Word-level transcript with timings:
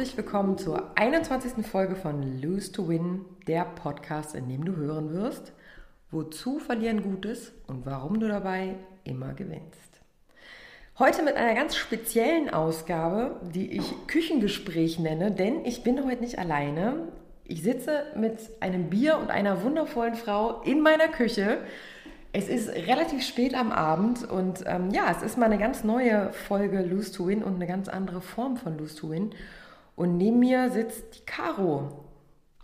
Herzlich 0.00 0.16
willkommen 0.16 0.56
zur 0.56 0.92
21. 0.94 1.66
Folge 1.66 1.94
von 1.94 2.40
Lose 2.40 2.72
to 2.72 2.88
Win, 2.88 3.26
der 3.46 3.66
Podcast, 3.66 4.34
in 4.34 4.48
dem 4.48 4.64
du 4.64 4.74
hören 4.74 5.12
wirst, 5.12 5.52
wozu 6.10 6.58
verlieren 6.58 7.02
gut 7.02 7.26
ist 7.26 7.52
und 7.66 7.84
warum 7.84 8.18
du 8.18 8.26
dabei 8.26 8.76
immer 9.04 9.34
gewinnst. 9.34 10.00
Heute 10.98 11.22
mit 11.22 11.36
einer 11.36 11.54
ganz 11.54 11.76
speziellen 11.76 12.48
Ausgabe, 12.48 13.42
die 13.54 13.72
ich 13.72 13.92
Küchengespräch 14.06 14.98
nenne, 14.98 15.32
denn 15.32 15.66
ich 15.66 15.82
bin 15.82 16.02
heute 16.06 16.22
nicht 16.22 16.38
alleine. 16.38 17.08
Ich 17.44 17.62
sitze 17.62 18.04
mit 18.16 18.38
einem 18.60 18.88
Bier 18.88 19.18
und 19.18 19.30
einer 19.30 19.62
wundervollen 19.62 20.14
Frau 20.14 20.62
in 20.62 20.80
meiner 20.80 21.08
Küche 21.08 21.58
es 22.32 22.48
ist 22.48 22.68
relativ 22.68 23.26
spät 23.26 23.54
am 23.54 23.72
Abend 23.72 24.22
und 24.22 24.62
ähm, 24.64 24.90
ja, 24.92 25.10
es 25.10 25.20
ist 25.20 25.36
mal 25.36 25.46
eine 25.46 25.58
ganz 25.58 25.82
neue 25.82 26.32
Folge 26.32 26.80
Lose 26.80 27.12
to 27.12 27.26
Win 27.26 27.42
und 27.42 27.56
eine 27.56 27.66
ganz 27.66 27.88
andere 27.88 28.20
Form 28.20 28.56
von 28.56 28.78
Lose 28.78 28.94
to 28.94 29.10
Win. 29.10 29.32
Und 29.96 30.16
neben 30.16 30.38
mir 30.38 30.70
sitzt 30.70 31.16
die 31.16 31.24
Caro. 31.24 32.04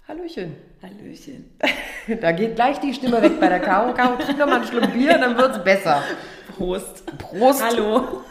Hallöchen. 0.09 0.57
Hallöchen. 0.83 1.51
da 2.21 2.33
geht 2.33 2.55
gleich 2.55 2.79
die 2.81 2.95
Stimme 2.95 3.21
weg 3.23 3.41
bei 3.41 3.49
der 3.49 3.61
Caro. 3.61 3.93
Caro, 3.93 4.17
trink 4.17 4.39
noch 4.39 4.47
mal 4.47 4.57
einen 4.57 4.65
Schluck 4.65 4.93
Bier, 4.93 5.19
dann 5.19 5.37
wird 5.37 5.57
es 5.57 5.65
besser. 5.65 6.03
Prost. 6.57 7.05
Prost. 7.19 7.63
Hallo. 7.63 8.23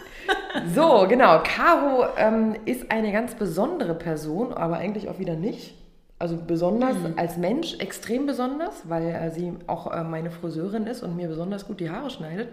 So, 0.73 1.05
genau. 1.07 1.41
Caro 1.43 2.05
ähm, 2.17 2.55
ist 2.65 2.91
eine 2.91 3.11
ganz 3.11 3.35
besondere 3.35 3.93
Person, 3.93 4.53
aber 4.53 4.77
eigentlich 4.77 5.09
auch 5.09 5.19
wieder 5.19 5.35
nicht. 5.35 5.75
Also 6.17 6.37
besonders 6.37 6.97
mhm. 6.97 7.13
als 7.17 7.37
Mensch 7.37 7.77
extrem 7.79 8.25
besonders, 8.25 8.87
weil 8.89 9.07
äh, 9.07 9.31
sie 9.31 9.53
auch 9.67 9.91
äh, 9.91 10.03
meine 10.03 10.31
Friseurin 10.31 10.87
ist 10.87 11.03
und 11.03 11.15
mir 11.15 11.27
besonders 11.27 11.67
gut 11.67 11.79
die 11.79 11.89
Haare 11.89 12.09
schneidet. 12.09 12.49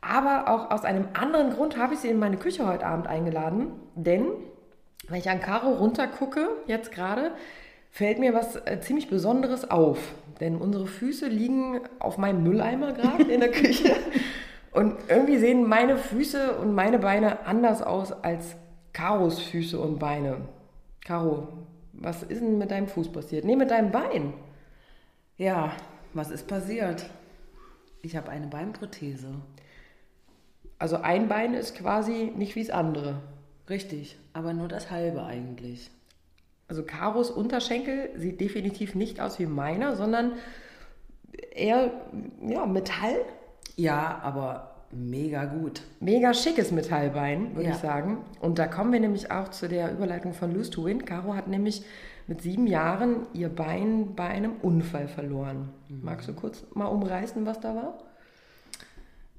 Aber 0.00 0.48
auch 0.48 0.70
aus 0.70 0.84
einem 0.84 1.08
anderen 1.12 1.50
Grund 1.50 1.76
habe 1.76 1.94
ich 1.94 2.00
sie 2.00 2.08
in 2.08 2.18
meine 2.18 2.38
Küche 2.38 2.66
heute 2.66 2.86
Abend 2.86 3.06
eingeladen, 3.06 3.72
denn 3.94 4.24
wenn 5.08 5.18
ich 5.18 5.30
an 5.30 5.40
Caro 5.40 5.70
runtergucke, 5.72 6.48
jetzt 6.66 6.92
gerade, 6.92 7.32
fällt 7.90 8.18
mir 8.18 8.34
was 8.34 8.56
äh, 8.56 8.80
ziemlich 8.80 9.08
Besonderes 9.08 9.70
auf. 9.70 9.98
Denn 10.40 10.56
unsere 10.56 10.86
Füße 10.86 11.26
liegen 11.26 11.80
auf 11.98 12.18
meinem 12.18 12.42
Mülleimer 12.42 12.92
gerade 12.92 13.24
in 13.24 13.40
der 13.40 13.50
Küche. 13.52 13.96
Und 14.72 14.94
irgendwie 15.08 15.38
sehen 15.38 15.66
meine 15.66 15.96
Füße 15.96 16.56
und 16.58 16.74
meine 16.74 16.98
Beine 16.98 17.46
anders 17.46 17.82
aus 17.82 18.12
als 18.12 18.56
Caros 18.92 19.40
Füße 19.40 19.78
und 19.80 19.98
Beine. 19.98 20.36
Caro, 21.04 21.48
was 21.92 22.22
ist 22.22 22.40
denn 22.40 22.58
mit 22.58 22.70
deinem 22.70 22.86
Fuß 22.86 23.10
passiert? 23.10 23.44
Nee, 23.44 23.56
mit 23.56 23.70
deinem 23.70 23.90
Bein. 23.90 24.34
Ja, 25.36 25.72
was 26.14 26.30
ist 26.30 26.46
passiert? 26.46 27.08
Ich 28.02 28.16
habe 28.16 28.30
eine 28.30 28.46
Beinprothese. 28.46 29.28
Also 30.78 30.96
ein 30.96 31.28
Bein 31.28 31.54
ist 31.54 31.74
quasi 31.76 32.32
nicht 32.36 32.54
wie 32.54 32.62
das 32.62 32.70
andere. 32.70 33.20
Richtig, 33.68 34.18
aber 34.32 34.52
nur 34.54 34.68
das 34.68 34.90
halbe 34.90 35.24
eigentlich. 35.24 35.90
Also 36.68 36.82
Karos 36.82 37.30
Unterschenkel 37.30 38.10
sieht 38.16 38.40
definitiv 38.40 38.94
nicht 38.94 39.20
aus 39.20 39.38
wie 39.38 39.46
meiner, 39.46 39.96
sondern 39.96 40.32
eher 41.54 41.90
ja, 42.46 42.66
Metall. 42.66 43.16
Ja, 43.76 44.20
aber 44.22 44.74
mega 44.90 45.44
gut. 45.44 45.82
Mega 46.00 46.34
schickes 46.34 46.72
Metallbein, 46.72 47.54
würde 47.54 47.70
ja. 47.70 47.74
ich 47.74 47.80
sagen. 47.80 48.18
Und 48.40 48.58
da 48.58 48.66
kommen 48.66 48.92
wir 48.92 49.00
nämlich 49.00 49.30
auch 49.30 49.48
zu 49.48 49.68
der 49.68 49.92
Überleitung 49.92 50.32
von 50.32 50.52
Lose 50.52 50.70
to 50.70 50.84
Win. 50.84 51.04
Caro 51.04 51.34
hat 51.34 51.48
nämlich 51.48 51.82
mit 52.26 52.42
sieben 52.42 52.66
Jahren 52.66 53.26
ihr 53.32 53.48
Bein 53.48 54.14
bei 54.14 54.26
einem 54.28 54.52
Unfall 54.62 55.08
verloren. 55.08 55.70
Mhm. 55.88 56.00
Magst 56.02 56.28
du 56.28 56.34
kurz 56.34 56.64
mal 56.74 56.86
umreißen, 56.86 57.44
was 57.46 57.60
da 57.60 57.74
war? 57.74 57.98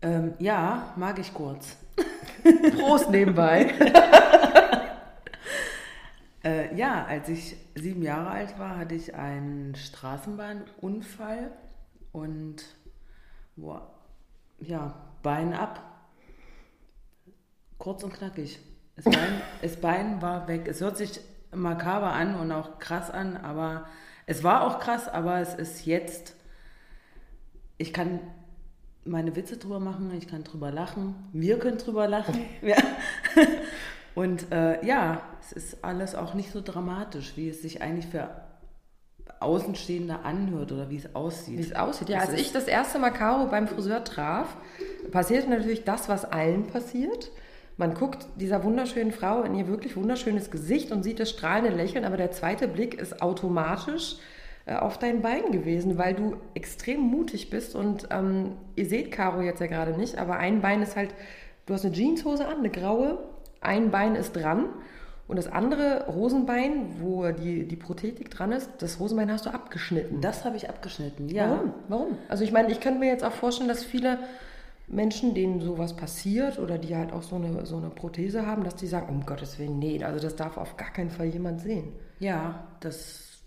Ähm, 0.01 0.33
ja, 0.39 0.93
mag 0.95 1.19
ich 1.19 1.33
kurz. 1.33 1.77
Prost 2.77 3.11
nebenbei. 3.11 3.71
äh, 6.43 6.75
ja, 6.75 7.05
als 7.05 7.29
ich 7.29 7.57
sieben 7.75 8.01
Jahre 8.01 8.29
alt 8.29 8.57
war, 8.59 8.77
hatte 8.77 8.95
ich 8.95 9.15
einen 9.15 9.75
Straßenbahnunfall 9.75 11.51
und 12.11 12.63
wo, 13.55 13.79
ja, 14.59 14.95
Bein 15.21 15.53
ab. 15.53 15.83
Kurz 17.77 18.03
und 18.03 18.13
knackig. 18.13 18.59
Das 18.95 19.05
Bein, 19.05 19.41
das 19.61 19.77
Bein 19.77 20.21
war 20.21 20.47
weg. 20.47 20.67
Es 20.67 20.81
hört 20.81 20.97
sich 20.97 21.19
makaber 21.51 22.13
an 22.13 22.35
und 22.35 22.51
auch 22.51 22.79
krass 22.79 23.11
an, 23.11 23.37
aber 23.37 23.85
es 24.25 24.43
war 24.43 24.61
auch 24.61 24.79
krass, 24.79 25.07
aber 25.07 25.39
es 25.39 25.55
ist 25.55 25.85
jetzt. 25.85 26.35
Ich 27.77 27.93
kann 27.93 28.19
meine 29.05 29.35
Witze 29.35 29.57
drüber 29.57 29.79
machen, 29.79 30.11
ich 30.17 30.27
kann 30.27 30.43
drüber 30.43 30.71
lachen, 30.71 31.15
wir 31.33 31.59
können 31.59 31.77
drüber 31.77 32.07
lachen. 32.07 32.39
Ja. 32.61 32.77
Und 34.15 34.51
äh, 34.51 34.85
ja, 34.85 35.21
es 35.41 35.51
ist 35.51 35.83
alles 35.83 36.15
auch 36.15 36.33
nicht 36.33 36.51
so 36.51 36.61
dramatisch, 36.61 37.33
wie 37.35 37.49
es 37.49 37.61
sich 37.61 37.81
eigentlich 37.81 38.07
für 38.07 38.29
Außenstehende 39.39 40.19
anhört 40.23 40.71
oder 40.71 40.89
wie 40.89 40.97
es 40.97 41.15
aussieht. 41.15 41.57
Wie 41.57 41.61
es 41.61 41.75
aussieht, 41.75 42.09
ja. 42.09 42.19
Das 42.19 42.29
als 42.29 42.41
ich 42.41 42.51
das 42.51 42.65
erste 42.65 42.99
Mal 42.99 43.11
Caro 43.11 43.47
beim 43.47 43.67
Friseur 43.67 44.03
traf, 44.03 44.57
passierte 45.11 45.49
natürlich 45.49 45.85
das, 45.85 46.09
was 46.09 46.25
allen 46.25 46.67
passiert. 46.67 47.31
Man 47.77 47.93
guckt 47.93 48.27
dieser 48.35 48.65
wunderschönen 48.65 49.13
Frau 49.13 49.43
in 49.43 49.55
ihr 49.55 49.67
wirklich 49.69 49.95
wunderschönes 49.95 50.51
Gesicht 50.51 50.91
und 50.91 51.03
sieht 51.03 51.21
das 51.21 51.29
strahlende 51.29 51.73
Lächeln, 51.73 52.03
aber 52.03 52.17
der 52.17 52.31
zweite 52.31 52.67
Blick 52.67 52.95
ist 52.95 53.21
automatisch 53.21 54.17
äh, 54.65 54.75
auf 54.75 54.97
dein 54.97 55.21
Bein 55.21 55.53
gewesen, 55.53 55.97
weil 55.97 56.13
du 56.13 56.35
extrem 56.53 56.99
mutig 56.99 57.49
bist 57.49 57.75
und 57.75 58.09
ähm, 58.11 58.57
ihr 58.75 58.85
seht 58.85 59.13
Caro 59.13 59.39
jetzt 59.39 59.61
ja 59.61 59.67
gerade 59.67 59.97
nicht, 59.97 60.17
aber 60.17 60.35
ein 60.35 60.59
Bein 60.59 60.81
ist 60.81 60.97
halt, 60.97 61.15
du 61.65 61.73
hast 61.73 61.85
eine 61.85 61.95
Jeanshose 61.95 62.45
an, 62.45 62.57
eine 62.57 62.69
graue, 62.69 63.17
ein 63.61 63.91
Bein 63.91 64.15
ist 64.15 64.33
dran 64.33 64.65
und 65.27 65.35
das 65.35 65.47
andere 65.47 66.05
Hosenbein, 66.07 67.01
wo 67.01 67.31
die, 67.31 67.67
die 67.67 67.75
Prothetik 67.75 68.31
dran 68.31 68.51
ist, 68.51 68.69
das 68.79 68.97
Hosenbein 68.97 69.31
hast 69.31 69.45
du 69.45 69.51
abgeschnitten. 69.51 70.21
Das 70.21 70.43
habe 70.43 70.57
ich 70.57 70.69
abgeschnitten, 70.69 71.29
ja. 71.29 71.51
Warum? 71.51 71.73
Warum? 71.87 72.17
Also 72.29 72.43
ich 72.43 72.51
meine, 72.51 72.71
ich 72.71 72.79
könnte 72.79 72.99
mir 72.99 73.09
jetzt 73.09 73.23
auch 73.23 73.31
vorstellen, 73.31 73.69
dass 73.69 73.83
viele 73.83 74.17
Menschen, 74.87 75.35
denen 75.35 75.61
sowas 75.61 75.95
passiert 75.95 76.57
oder 76.57 76.79
die 76.79 76.95
halt 76.95 77.13
auch 77.13 77.21
so 77.21 77.35
eine, 77.35 77.65
so 77.67 77.77
eine 77.77 77.91
Prothese 77.91 78.47
haben, 78.47 78.63
dass 78.63 78.75
die 78.75 78.87
sagen, 78.87 79.07
um 79.09 79.25
Gottes 79.25 79.59
Willen, 79.59 79.77
nee, 79.77 80.03
also 80.03 80.19
das 80.19 80.35
darf 80.35 80.57
auf 80.57 80.77
gar 80.77 80.91
keinen 80.91 81.11
Fall 81.11 81.27
jemand 81.27 81.61
sehen. 81.61 81.93
Ja, 82.19 82.67
das 82.79 83.37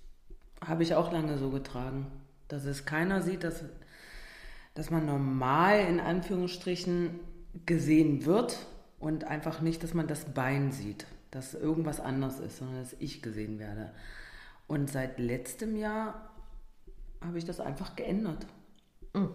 habe 0.65 0.85
ich 0.85 0.95
auch 0.95 1.13
lange 1.13 1.37
so 1.37 1.51
getragen. 1.51 2.07
Dass 2.47 2.65
es 2.65 2.85
keiner 2.85 3.23
sieht, 3.23 3.43
dass, 3.43 3.65
dass 4.75 4.91
man 4.91 5.05
normal 5.05 5.81
in 5.81 5.99
Anführungsstrichen 5.99 7.19
gesehen 7.67 8.25
wird 8.25 8.67
und 9.03 9.25
einfach 9.25 9.61
nicht, 9.61 9.83
dass 9.83 9.93
man 9.93 10.07
das 10.07 10.25
Bein 10.25 10.73
sieht 10.73 11.07
dass 11.33 11.55
irgendwas 11.55 11.99
anders 11.99 12.39
ist, 12.39 12.59
sondern 12.59 12.83
dass 12.83 12.95
ich 13.01 13.23
gesehen 13.23 13.59
werde. 13.59 13.91
Und 14.69 14.89
seit 14.91 15.19
letztem 15.19 15.75
Jahr 15.77 16.31
habe 17.21 17.39
ich 17.39 17.45
das 17.45 17.59
einfach 17.59 17.97
geändert. 17.97 18.47
Mhm. 19.15 19.31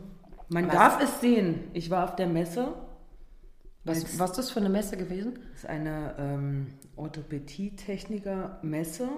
Man 0.48 0.68
was? 0.68 0.74
darf 0.74 1.04
es 1.04 1.20
sehen. 1.20 1.66
Ich 1.74 1.90
war 1.90 2.06
auf 2.06 2.16
der 2.16 2.28
Messe. 2.28 2.72
Was, 3.84 4.18
was 4.20 4.30
ist 4.32 4.38
das 4.38 4.50
für 4.52 4.60
eine 4.60 4.70
Messe 4.70 4.96
gewesen? 4.96 5.40
Das 5.52 5.64
ist 5.64 5.70
eine 5.70 6.16
ähm, 6.20 6.68
Orthopädie-Techniker-Messe 6.96 9.10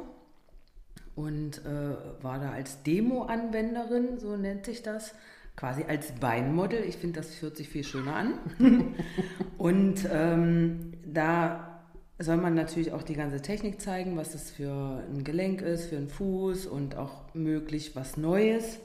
und 1.15 1.65
äh, 1.65 2.23
war 2.23 2.39
da 2.39 2.51
als 2.51 2.81
Demo-Anwenderin, 2.83 4.19
so 4.19 4.37
nennt 4.37 4.65
sich 4.65 4.83
das, 4.83 5.15
quasi 5.59 5.83
als 5.83 6.13
Beinmodel. 6.13 6.85
Ich 6.85 6.95
finde, 6.95 7.19
das 7.19 7.41
hört 7.41 7.57
sich 7.57 7.67
viel 7.67 7.83
schöner 7.83 8.15
an. 8.15 8.33
und 9.57 10.07
ähm, 10.09 10.93
da 11.05 11.83
soll 12.17 12.37
man 12.37 12.53
natürlich 12.53 12.93
auch 12.93 13.03
die 13.03 13.13
ganze 13.13 13.41
Technik 13.41 13.81
zeigen, 13.81 14.15
was 14.15 14.31
das 14.31 14.51
für 14.51 15.03
ein 15.11 15.25
Gelenk 15.25 15.61
ist, 15.61 15.87
für 15.87 15.97
einen 15.97 16.07
Fuß 16.07 16.65
und 16.65 16.95
auch 16.95 17.33
möglich 17.33 17.93
was 17.97 18.15
Neues 18.15 18.79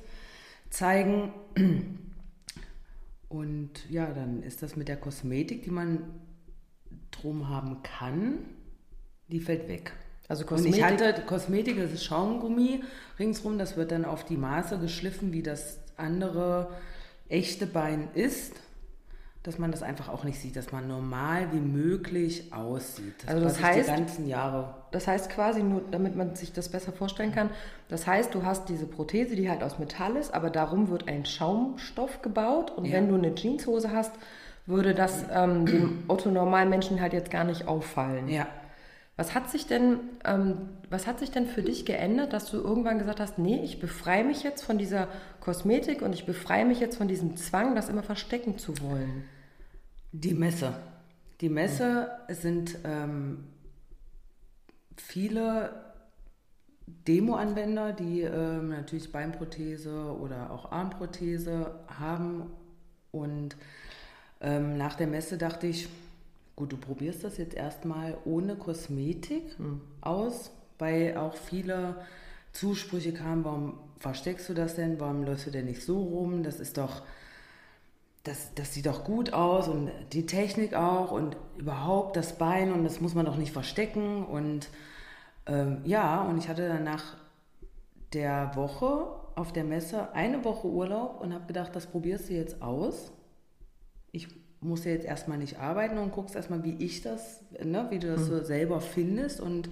zeigen. 0.68 1.32
Und 3.28 3.90
ja, 3.90 4.12
dann 4.12 4.44
ist 4.44 4.62
das 4.62 4.76
mit 4.76 4.86
der 4.86 4.96
Kosmetik, 4.96 5.64
die 5.64 5.70
man 5.70 6.04
drum 7.10 7.48
haben 7.48 7.82
kann, 7.82 8.38
die 9.26 9.40
fällt 9.40 9.66
weg. 9.66 9.92
Also 10.28 10.44
Kosmetik. 10.44 10.72
Und 10.72 10.78
ich 10.78 10.84
hatte 10.84 11.22
Kosmetik, 11.22 11.78
das 11.78 11.92
ist 11.92 12.04
Schaumgummi 12.04 12.82
ringsrum, 13.18 13.58
das 13.58 13.76
wird 13.76 13.92
dann 13.92 14.04
auf 14.04 14.24
die 14.24 14.36
Maße 14.36 14.78
geschliffen, 14.78 15.32
wie 15.32 15.42
das 15.42 15.78
andere 15.96 16.68
echte 17.28 17.66
Bein 17.66 18.08
ist 18.14 18.54
dass 19.44 19.58
man 19.58 19.70
das 19.70 19.82
einfach 19.82 20.08
auch 20.08 20.24
nicht 20.24 20.40
sieht, 20.40 20.56
dass 20.56 20.72
man 20.72 20.88
normal 20.88 21.52
wie 21.52 21.60
möglich 21.60 22.50
aussieht. 22.54 23.14
Das 23.26 23.34
also 23.34 23.44
das 23.44 23.62
heißt, 23.62 23.88
die 23.88 23.92
ganzen 23.92 24.26
Jahre. 24.26 24.74
Das 24.90 25.06
heißt 25.06 25.28
quasi 25.28 25.62
nur, 25.62 25.82
damit 25.90 26.16
man 26.16 26.34
sich 26.34 26.54
das 26.54 26.70
besser 26.70 26.92
vorstellen 26.92 27.30
kann, 27.30 27.50
das 27.90 28.06
heißt, 28.06 28.34
du 28.34 28.42
hast 28.42 28.70
diese 28.70 28.86
Prothese, 28.86 29.36
die 29.36 29.50
halt 29.50 29.62
aus 29.62 29.78
Metall 29.78 30.16
ist, 30.16 30.32
aber 30.32 30.48
darum 30.48 30.88
wird 30.88 31.08
ein 31.08 31.26
Schaumstoff 31.26 32.22
gebaut 32.22 32.70
und 32.70 32.86
ja. 32.86 32.94
wenn 32.94 33.10
du 33.10 33.16
eine 33.16 33.34
Jeanshose 33.34 33.92
hast, 33.92 34.12
würde 34.64 34.94
das 34.94 35.26
ähm, 35.30 35.66
dem 35.66 36.04
Otto-Normalmenschen 36.08 37.02
halt 37.02 37.12
jetzt 37.12 37.30
gar 37.30 37.44
nicht 37.44 37.68
auffallen. 37.68 38.28
Ja. 38.28 38.46
Was 39.16 39.34
hat 39.34 39.48
sich 39.48 39.66
denn, 39.66 40.00
ähm, 40.24 40.70
was 40.90 41.06
hat 41.06 41.20
sich 41.20 41.30
denn 41.30 41.46
für 41.46 41.62
dich 41.62 41.86
geändert, 41.86 42.32
dass 42.32 42.50
du 42.50 42.56
irgendwann 42.56 42.98
gesagt 42.98 43.20
hast, 43.20 43.38
nee, 43.38 43.60
ich 43.62 43.78
befreie 43.78 44.24
mich 44.24 44.42
jetzt 44.42 44.62
von 44.62 44.76
dieser 44.76 45.06
Kosmetik 45.40 46.02
und 46.02 46.12
ich 46.12 46.26
befreie 46.26 46.64
mich 46.64 46.80
jetzt 46.80 46.96
von 46.96 47.06
diesem 47.06 47.36
Zwang, 47.36 47.76
das 47.76 47.88
immer 47.88 48.02
verstecken 48.02 48.58
zu 48.58 48.80
wollen? 48.80 49.24
Die 50.10 50.34
Messe. 50.34 50.74
Die 51.40 51.48
Messe 51.48 52.10
sind 52.28 52.76
ähm, 52.84 53.44
viele 54.96 55.70
Demo-Anwender, 56.86 57.92
die 57.92 58.22
äh, 58.22 58.62
natürlich 58.62 59.12
Beinprothese 59.12 60.16
oder 60.20 60.50
auch 60.50 60.72
Armprothese 60.72 61.74
haben. 61.98 62.50
Und 63.12 63.56
ähm, 64.40 64.76
nach 64.76 64.94
der 64.94 65.06
Messe 65.06 65.38
dachte 65.38 65.66
ich, 65.66 65.88
gut, 66.56 66.72
du 66.72 66.76
probierst 66.76 67.24
das 67.24 67.36
jetzt 67.36 67.54
erstmal 67.54 68.16
ohne 68.24 68.56
Kosmetik 68.56 69.58
mhm. 69.58 69.80
aus, 70.00 70.50
weil 70.78 71.16
auch 71.16 71.34
viele 71.34 71.96
Zusprüche 72.52 73.12
kamen, 73.12 73.44
warum 73.44 73.78
versteckst 73.98 74.48
du 74.48 74.54
das 74.54 74.76
denn, 74.76 75.00
warum 75.00 75.24
läufst 75.24 75.46
du 75.46 75.50
denn 75.50 75.66
nicht 75.66 75.82
so 75.82 76.00
rum, 76.00 76.42
das 76.42 76.60
ist 76.60 76.78
doch, 76.78 77.02
das, 78.22 78.54
das 78.54 78.74
sieht 78.74 78.86
doch 78.86 79.04
gut 79.04 79.32
aus 79.32 79.68
und 79.68 79.90
die 80.12 80.26
Technik 80.26 80.74
auch 80.74 81.10
und 81.10 81.36
überhaupt 81.58 82.16
das 82.16 82.38
Bein 82.38 82.72
und 82.72 82.84
das 82.84 83.00
muss 83.00 83.14
man 83.14 83.26
doch 83.26 83.36
nicht 83.36 83.52
verstecken 83.52 84.24
und 84.24 84.68
ähm, 85.46 85.80
ja, 85.84 86.22
und 86.22 86.38
ich 86.38 86.48
hatte 86.48 86.68
dann 86.68 86.84
nach 86.84 87.16
der 88.12 88.54
Woche 88.54 89.08
auf 89.34 89.52
der 89.52 89.64
Messe 89.64 90.12
eine 90.12 90.44
Woche 90.44 90.68
Urlaub 90.68 91.20
und 91.20 91.34
habe 91.34 91.46
gedacht, 91.46 91.74
das 91.74 91.86
probierst 91.86 92.28
du 92.28 92.34
jetzt 92.34 92.62
aus. 92.62 93.12
Ich 94.12 94.28
muss 94.64 94.84
ja 94.84 94.92
jetzt 94.92 95.06
erstmal 95.06 95.38
nicht 95.38 95.58
arbeiten 95.58 95.98
und 95.98 96.12
guckst 96.12 96.34
erstmal, 96.34 96.64
wie 96.64 96.74
ich 96.78 97.02
das, 97.02 97.40
ne, 97.62 97.86
wie 97.90 97.98
du 97.98 98.08
das 98.08 98.26
so 98.26 98.42
selber 98.42 98.80
findest. 98.80 99.40
Und 99.40 99.68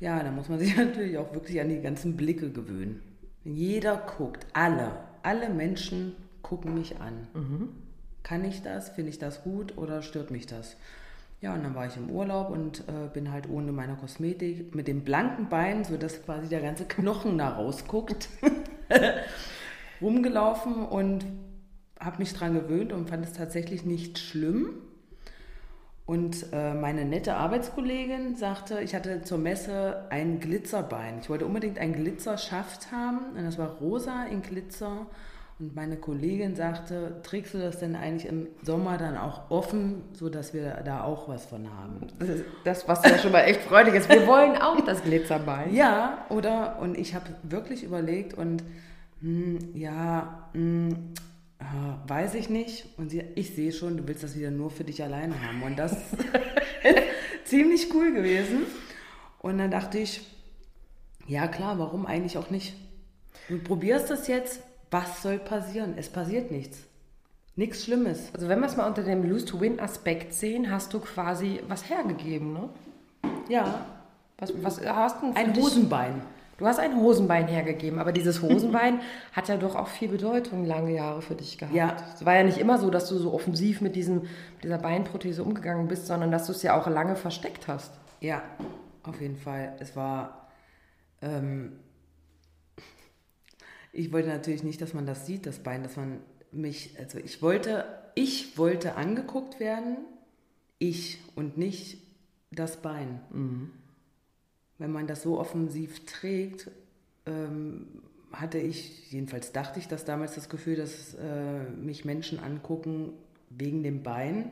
ja, 0.00 0.22
da 0.22 0.30
muss 0.30 0.48
man 0.48 0.58
sich 0.60 0.76
natürlich 0.76 1.16
auch 1.18 1.32
wirklich 1.32 1.60
an 1.60 1.68
die 1.68 1.80
ganzen 1.80 2.16
Blicke 2.16 2.50
gewöhnen. 2.50 3.02
Jeder 3.44 3.96
guckt, 3.96 4.46
alle, 4.52 4.92
alle 5.22 5.48
Menschen 5.48 6.14
gucken 6.42 6.74
mich 6.74 7.00
an. 7.00 7.26
Mhm. 7.34 7.68
Kann 8.22 8.44
ich 8.44 8.62
das? 8.62 8.90
Finde 8.90 9.10
ich 9.10 9.18
das 9.18 9.42
gut 9.42 9.78
oder 9.78 10.02
stört 10.02 10.30
mich 10.30 10.46
das? 10.46 10.76
Ja, 11.40 11.54
und 11.54 11.62
dann 11.62 11.74
war 11.76 11.86
ich 11.86 11.96
im 11.96 12.10
Urlaub 12.10 12.50
und 12.50 12.80
äh, 12.88 13.08
bin 13.12 13.30
halt 13.30 13.48
ohne 13.48 13.70
meine 13.70 13.94
Kosmetik 13.94 14.74
mit 14.74 14.88
dem 14.88 15.02
blanken 15.02 15.48
Bein, 15.48 15.84
sodass 15.84 16.24
quasi 16.24 16.48
der 16.48 16.60
ganze 16.60 16.84
Knochen 16.84 17.38
da 17.38 17.50
rausguckt, 17.50 18.28
rumgelaufen 20.00 20.84
und 20.84 21.24
habe 22.00 22.18
mich 22.18 22.32
dran 22.32 22.54
gewöhnt 22.54 22.92
und 22.92 23.08
fand 23.08 23.24
es 23.24 23.32
tatsächlich 23.32 23.84
nicht 23.84 24.18
schlimm. 24.18 24.70
Und 26.06 26.46
äh, 26.52 26.72
meine 26.72 27.04
nette 27.04 27.34
Arbeitskollegin 27.34 28.34
sagte, 28.34 28.80
ich 28.80 28.94
hatte 28.94 29.22
zur 29.22 29.36
Messe 29.36 30.06
ein 30.08 30.40
Glitzerbein. 30.40 31.18
Ich 31.20 31.28
wollte 31.28 31.44
unbedingt 31.44 31.78
ein 31.78 31.92
Glitzerschaft 31.92 32.90
haben 32.92 33.36
und 33.36 33.44
das 33.44 33.58
war 33.58 33.72
rosa 33.72 34.24
in 34.24 34.40
Glitzer. 34.40 35.06
Und 35.58 35.74
meine 35.74 35.96
Kollegin 35.96 36.54
sagte, 36.54 37.20
trägst 37.24 37.52
du 37.52 37.58
das 37.58 37.80
denn 37.80 37.94
eigentlich 37.94 38.26
im 38.26 38.46
Sommer 38.62 38.96
dann 38.96 39.18
auch 39.18 39.50
offen, 39.50 40.04
sodass 40.12 40.54
wir 40.54 40.80
da 40.84 41.02
auch 41.02 41.28
was 41.28 41.46
von 41.46 41.68
haben? 41.68 42.06
Das, 42.64 42.88
was 42.88 43.04
ja 43.04 43.18
schon 43.18 43.32
mal 43.32 43.40
echt 43.40 43.62
freudig 43.62 43.94
ist. 43.94 44.08
Wir 44.08 44.26
wollen 44.26 44.56
auch 44.56 44.80
das 44.86 45.02
Glitzerbein. 45.02 45.74
Ja, 45.74 46.24
oder? 46.30 46.78
Und 46.80 46.96
ich 46.96 47.14
habe 47.14 47.26
wirklich 47.42 47.82
überlegt 47.82 48.32
und 48.32 48.62
hm, 49.20 49.58
ja, 49.74 50.48
hm, 50.52 51.12
weiß 52.06 52.34
ich 52.34 52.48
nicht. 52.48 52.86
Und 52.96 53.10
sie, 53.10 53.22
ich 53.34 53.54
sehe 53.54 53.72
schon, 53.72 53.96
du 53.96 54.06
willst 54.06 54.22
das 54.22 54.36
wieder 54.36 54.50
nur 54.50 54.70
für 54.70 54.84
dich 54.84 55.02
alleine 55.02 55.34
haben. 55.46 55.62
Und 55.62 55.78
das 55.78 55.92
ist 56.82 57.02
ziemlich 57.44 57.92
cool 57.94 58.12
gewesen. 58.12 58.62
Und 59.40 59.58
dann 59.58 59.70
dachte 59.70 59.98
ich, 59.98 60.20
ja 61.26 61.46
klar, 61.46 61.78
warum 61.78 62.06
eigentlich 62.06 62.38
auch 62.38 62.50
nicht? 62.50 62.74
Du 63.48 63.58
probierst 63.58 64.10
das 64.10 64.28
jetzt, 64.28 64.60
was 64.90 65.22
soll 65.22 65.38
passieren? 65.38 65.94
Es 65.96 66.08
passiert 66.08 66.50
nichts. 66.50 66.78
Nichts 67.56 67.84
Schlimmes. 67.84 68.30
Also 68.32 68.48
wenn 68.48 68.60
wir 68.60 68.66
es 68.66 68.76
mal 68.76 68.86
unter 68.86 69.02
dem 69.02 69.28
Lose-to-Win-Aspekt 69.28 70.32
sehen, 70.32 70.70
hast 70.70 70.94
du 70.94 71.00
quasi 71.00 71.60
was 71.66 71.88
hergegeben, 71.90 72.52
ne? 72.52 72.68
Ja. 73.48 73.86
Was, 74.38 74.52
was 74.62 74.86
hast 74.86 75.22
du 75.22 75.32
Ein 75.34 75.56
Hosenbein. 75.56 76.22
Du 76.58 76.66
hast 76.66 76.80
ein 76.80 76.96
Hosenbein 76.96 77.46
hergegeben, 77.46 78.00
aber 78.00 78.10
dieses 78.10 78.42
Hosenbein 78.42 79.00
hat 79.32 79.48
ja 79.48 79.56
doch 79.56 79.76
auch 79.76 79.86
viel 79.86 80.08
Bedeutung 80.08 80.64
lange 80.64 80.92
Jahre 80.92 81.22
für 81.22 81.36
dich 81.36 81.56
gehabt. 81.56 81.74
Ja. 81.74 81.96
Es 82.12 82.26
war 82.26 82.34
ja 82.34 82.42
nicht 82.42 82.58
immer 82.58 82.78
so, 82.78 82.90
dass 82.90 83.08
du 83.08 83.16
so 83.16 83.32
offensiv 83.32 83.80
mit 83.80 83.94
diesem, 83.94 84.22
dieser 84.64 84.78
Beinprothese 84.78 85.44
umgegangen 85.44 85.86
bist, 85.86 86.08
sondern 86.08 86.32
dass 86.32 86.46
du 86.46 86.52
es 86.52 86.62
ja 86.64 86.78
auch 86.78 86.88
lange 86.88 87.14
versteckt 87.14 87.68
hast. 87.68 87.92
Ja, 88.20 88.42
auf 89.04 89.20
jeden 89.20 89.36
Fall. 89.36 89.76
Es 89.78 89.94
war. 89.94 90.48
Ähm, 91.22 91.78
ich 93.92 94.12
wollte 94.12 94.28
natürlich 94.28 94.64
nicht, 94.64 94.82
dass 94.82 94.94
man 94.94 95.06
das 95.06 95.26
sieht, 95.26 95.46
das 95.46 95.60
Bein, 95.60 95.84
dass 95.84 95.96
man 95.96 96.18
mich. 96.50 96.96
Also 96.98 97.18
ich 97.18 97.40
wollte, 97.40 97.84
ich 98.16 98.58
wollte 98.58 98.96
angeguckt 98.96 99.60
werden, 99.60 99.98
ich 100.80 101.20
und 101.36 101.56
nicht 101.56 101.98
das 102.50 102.78
Bein. 102.78 103.20
Mhm 103.30 103.70
wenn 104.78 104.92
man 104.92 105.06
das 105.06 105.22
so 105.22 105.38
offensiv 105.38 106.04
trägt, 106.06 106.70
ähm, 107.26 107.86
hatte 108.32 108.58
ich, 108.58 109.10
jedenfalls 109.10 109.52
dachte 109.52 109.78
ich 109.78 109.88
das 109.88 110.04
damals 110.04 110.34
das 110.34 110.48
Gefühl, 110.48 110.76
dass 110.76 111.14
äh, 111.14 111.70
mich 111.70 112.04
Menschen 112.04 112.38
angucken 112.38 113.12
wegen 113.50 113.82
dem 113.82 114.02
Bein. 114.02 114.50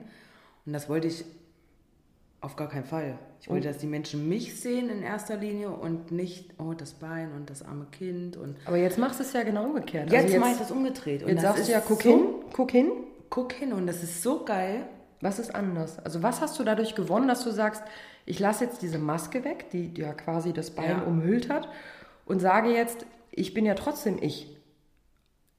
Und 0.64 0.72
das 0.72 0.88
wollte 0.88 1.08
ich 1.08 1.24
auf 2.40 2.56
gar 2.56 2.68
keinen 2.68 2.84
Fall. 2.84 3.18
Ich 3.40 3.48
wollte, 3.48 3.68
dass 3.68 3.78
die 3.78 3.86
Menschen 3.86 4.28
mich 4.28 4.60
sehen 4.60 4.88
in 4.88 5.02
erster 5.02 5.36
Linie 5.36 5.70
und 5.70 6.10
nicht, 6.10 6.54
oh, 6.58 6.74
das 6.74 6.94
Bein 6.94 7.32
und 7.32 7.50
das 7.50 7.62
arme 7.62 7.86
Kind. 7.90 8.36
Und 8.36 8.56
Aber 8.64 8.76
jetzt 8.76 8.98
machst 8.98 9.20
du 9.20 9.24
es 9.24 9.32
ja 9.32 9.42
genau 9.42 9.64
umgekehrt. 9.64 10.10
Jetzt, 10.10 10.22
also 10.22 10.32
jetzt 10.34 10.40
mache 10.40 10.52
ich 10.52 10.58
das 10.58 10.70
umgedreht. 10.70 11.22
Und 11.22 11.28
jetzt 11.28 11.42
sagst 11.42 11.68
du 11.68 11.72
ja, 11.72 11.82
guck 11.86 12.02
so, 12.02 12.08
hin, 12.08 12.24
guck 12.52 12.70
hin. 12.70 12.90
Guck 13.28 13.52
hin 13.52 13.72
und 13.72 13.86
das 13.86 14.02
ist 14.02 14.22
so 14.22 14.44
geil. 14.44 14.86
Was 15.20 15.38
ist 15.38 15.54
anders? 15.54 15.98
Also 15.98 16.22
was 16.22 16.40
hast 16.40 16.58
du 16.58 16.64
dadurch 16.64 16.94
gewonnen, 16.94 17.26
dass 17.26 17.42
du 17.42 17.50
sagst, 17.50 17.82
ich 18.26 18.38
lasse 18.40 18.64
jetzt 18.64 18.82
diese 18.82 18.98
Maske 18.98 19.44
weg, 19.44 19.70
die, 19.70 19.88
die 19.88 20.02
ja 20.02 20.12
quasi 20.12 20.52
das 20.52 20.70
Bein 20.70 20.90
ja. 20.90 21.02
umhüllt 21.02 21.48
hat, 21.48 21.68
und 22.26 22.40
sage 22.40 22.70
jetzt, 22.70 23.06
ich 23.30 23.54
bin 23.54 23.64
ja 23.64 23.74
trotzdem 23.74 24.18
ich. 24.20 24.48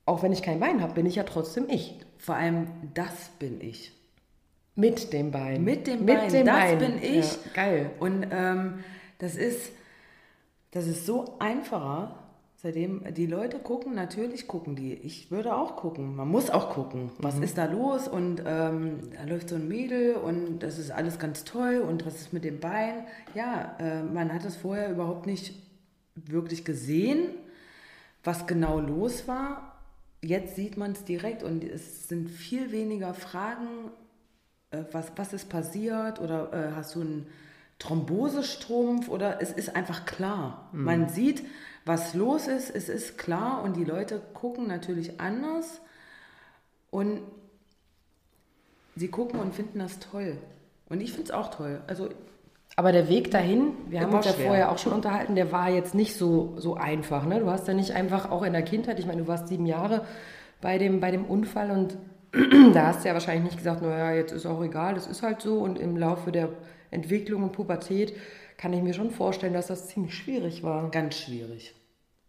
Auch 0.06 0.22
wenn 0.22 0.34
ich 0.34 0.44
kein 0.44 0.60
Bein 0.60 0.82
habe, 0.82 0.94
bin 0.94 1.06
ich 1.06 1.16
ja 1.16 1.24
trotzdem 1.24 1.66
ich. 1.70 1.98
Vor 2.18 2.36
allem, 2.36 2.68
das 2.94 3.30
bin 3.40 3.62
ich. 3.62 3.94
Mit 4.76 5.12
dem 5.12 5.32
Bein. 5.32 5.64
Mit 5.64 5.88
dem 5.88 6.06
Bein. 6.06 6.24
Mit 6.26 6.34
dem 6.34 6.46
das 6.46 6.56
Bein. 6.56 6.78
bin 6.78 7.02
ich. 7.02 7.32
Ja, 7.32 7.38
geil. 7.54 7.92
Und 8.00 8.28
ähm, 8.32 8.84
das 9.18 9.36
ist, 9.36 9.72
das 10.72 10.88
ist 10.88 11.06
so 11.06 11.38
einfacher, 11.40 12.27
Seitdem 12.60 13.04
die 13.14 13.28
Leute 13.28 13.60
gucken, 13.60 13.94
natürlich 13.94 14.48
gucken 14.48 14.76
die. 14.76 14.94
Ich 14.94 15.30
würde 15.30 15.56
auch 15.56 15.76
gucken. 15.76 16.16
Man 16.16 16.28
muss 16.28 16.50
auch 16.50 16.72
gucken. 16.72 17.12
Was 17.20 17.36
mhm. 17.36 17.44
ist 17.44 17.56
da 17.60 17.66
los? 17.66 18.08
Und 18.08 18.42
ähm, 18.48 19.12
da 19.16 19.26
läuft 19.26 19.50
so 19.50 19.56
ein 19.56 19.68
Mädel 19.68 20.16
und 20.16 20.60
das 20.60 20.80
ist 20.80 20.90
alles 20.90 21.20
ganz 21.20 21.44
toll. 21.44 21.86
Und 21.88 22.08
was 22.08 22.16
ist 22.16 22.34
mit 22.34 22.44
dem 22.44 22.60
Bein? 22.60 23.06
Ja, 23.36 23.78
äh, 23.80 24.02
man 24.02 24.34
hat 24.34 24.44
es 24.44 24.56
vorher 24.56 24.90
überhaupt 24.90 25.28
nicht 25.28 25.54
wirklich 26.16 26.66
gesehen, 26.66 27.30
was 28.24 28.48
genau 28.48 28.80
los 28.80 29.28
war. 29.28 29.78
Jetzt 30.24 30.56
sieht 30.56 30.78
man 30.78 30.94
es 30.94 31.04
direkt 31.04 31.44
und 31.44 31.64
es 31.64 32.08
sind 32.08 32.28
viel 32.28 32.72
weniger 32.72 33.14
Fragen. 33.14 33.92
Äh, 34.72 34.84
was, 34.92 35.12
was 35.16 35.32
ist 35.32 35.48
passiert? 35.48 36.20
Oder 36.20 36.52
äh, 36.54 36.76
hast 36.76 36.96
du 36.96 37.02
einen 37.02 37.28
Thrombosestrumpf? 37.80 39.10
Oder 39.10 39.42
es 39.42 39.52
ist 39.52 39.76
einfach 39.76 40.06
klar. 40.06 40.70
Mhm. 40.72 40.84
Man 40.84 41.10
sieht, 41.10 41.44
was 41.86 42.14
los 42.14 42.48
ist. 42.48 42.70
Es 42.70 42.90
ist 42.90 43.18
klar 43.18 43.64
und 43.64 43.76
die 43.76 43.84
Leute 43.84 44.22
gucken 44.34 44.68
natürlich 44.68 45.20
anders 45.20 45.82
und 46.90 47.22
sie 48.96 49.08
gucken 49.10 49.40
und 49.40 49.54
finden 49.54 49.80
das 49.80 50.00
toll. 50.00 50.38
Und 50.90 51.02
ich 51.02 51.12
finde 51.12 51.26
es 51.26 51.32
auch 51.32 51.50
toll. 51.50 51.82
Also 51.88 52.10
aber 52.76 52.92
der 52.92 53.10
Weg 53.10 53.32
dahin, 53.32 53.74
wir 53.90 54.02
haben 54.02 54.14
uns 54.14 54.28
ja 54.28 54.34
vorher 54.34 54.72
auch 54.72 54.78
schon 54.78 54.94
unterhalten, 54.94 55.34
der 55.34 55.52
war 55.52 55.70
jetzt 55.70 55.96
nicht 55.96 56.16
so, 56.16 56.54
so 56.58 56.76
einfach. 56.76 57.26
Ne? 57.26 57.40
Du 57.40 57.50
hast 57.50 57.68
ja 57.68 57.74
nicht 57.74 57.92
einfach 57.92 58.30
auch 58.30 58.44
in 58.44 58.54
der 58.54 58.62
Kindheit, 58.62 59.00
ich 59.00 59.08
meine, 59.08 59.24
du 59.24 59.28
warst 59.28 59.48
sieben 59.48 59.66
Jahre 59.66 60.06
bei 60.62 60.78
dem, 60.78 61.00
bei 61.00 61.10
dem 61.10 61.26
Unfall 61.26 61.72
und 61.72 61.98
da 62.76 62.88
hast 62.88 63.04
du 63.04 63.08
ja 63.08 63.16
wahrscheinlich 63.16 63.46
nicht 63.46 63.58
gesagt, 63.58 63.82
naja, 63.82 64.12
jetzt 64.12 64.32
ist 64.32 64.46
auch 64.46 64.62
egal, 64.62 64.94
das 64.94 65.08
ist 65.08 65.24
halt 65.24 65.42
so. 65.42 65.58
Und 65.58 65.80
im 65.80 65.98
Laufe 65.98 66.32
der 66.32 66.50
Entwicklung 66.92 67.44
und 67.44 67.52
Pubertät 67.52 68.14
kann 68.58 68.74
ich 68.74 68.82
mir 68.82 68.94
schon 68.94 69.12
vorstellen, 69.12 69.54
dass 69.54 69.68
das 69.68 69.88
ziemlich 69.88 70.16
schwierig 70.16 70.64
war. 70.64 70.90
Ganz 70.92 71.18
schwierig 71.18 71.74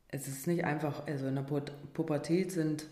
es 0.08 0.26
ist 0.26 0.46
nicht 0.46 0.64
einfach, 0.64 1.06
also 1.06 1.26
in 1.26 1.34
der 1.34 1.42
Pubertät 1.42 2.52
sind 2.52 2.86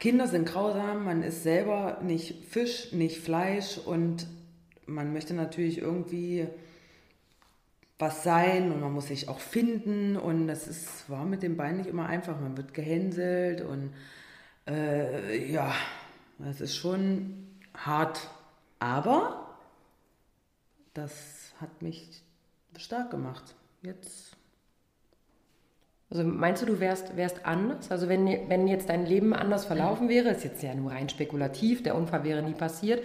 Kinder 0.00 0.26
sind 0.28 0.46
grausam, 0.46 1.04
man 1.04 1.22
ist 1.22 1.42
selber 1.42 1.98
nicht 2.02 2.44
Fisch, 2.44 2.92
nicht 2.92 3.18
Fleisch 3.18 3.78
und 3.78 4.26
man 4.86 5.12
möchte 5.12 5.34
natürlich 5.34 5.78
irgendwie 5.78 6.46
was 7.98 8.22
sein 8.22 8.70
und 8.70 8.80
man 8.80 8.92
muss 8.92 9.08
sich 9.08 9.28
auch 9.28 9.40
finden 9.40 10.16
und 10.16 10.46
das 10.46 10.68
ist, 10.68 11.08
war 11.08 11.24
mit 11.24 11.42
dem 11.42 11.56
Bein 11.56 11.78
nicht 11.78 11.88
immer 11.88 12.06
einfach. 12.06 12.38
Man 12.40 12.56
wird 12.56 12.72
gehänselt 12.72 13.62
und 13.62 13.92
äh, 14.66 15.50
ja, 15.50 15.74
das 16.38 16.60
ist 16.60 16.76
schon 16.76 17.46
hart. 17.74 18.28
Aber 18.78 19.39
das 20.94 21.52
hat 21.60 21.82
mich 21.82 22.22
stark 22.76 23.10
gemacht. 23.10 23.54
Jetzt 23.82 24.36
also 26.10 26.24
meinst 26.24 26.62
du, 26.62 26.66
du 26.66 26.80
wärst, 26.80 27.16
wärst 27.16 27.46
anders? 27.46 27.90
Also 27.92 28.08
wenn, 28.08 28.26
wenn 28.48 28.66
jetzt 28.66 28.88
dein 28.88 29.06
Leben 29.06 29.32
anders 29.32 29.64
verlaufen 29.64 30.08
wäre, 30.08 30.30
ist 30.30 30.42
jetzt 30.42 30.60
ja 30.62 30.74
nur 30.74 30.90
rein 30.90 31.08
spekulativ, 31.08 31.84
der 31.84 31.94
Unfall 31.94 32.24
wäre 32.24 32.42
nie 32.42 32.54
passiert, 32.54 33.00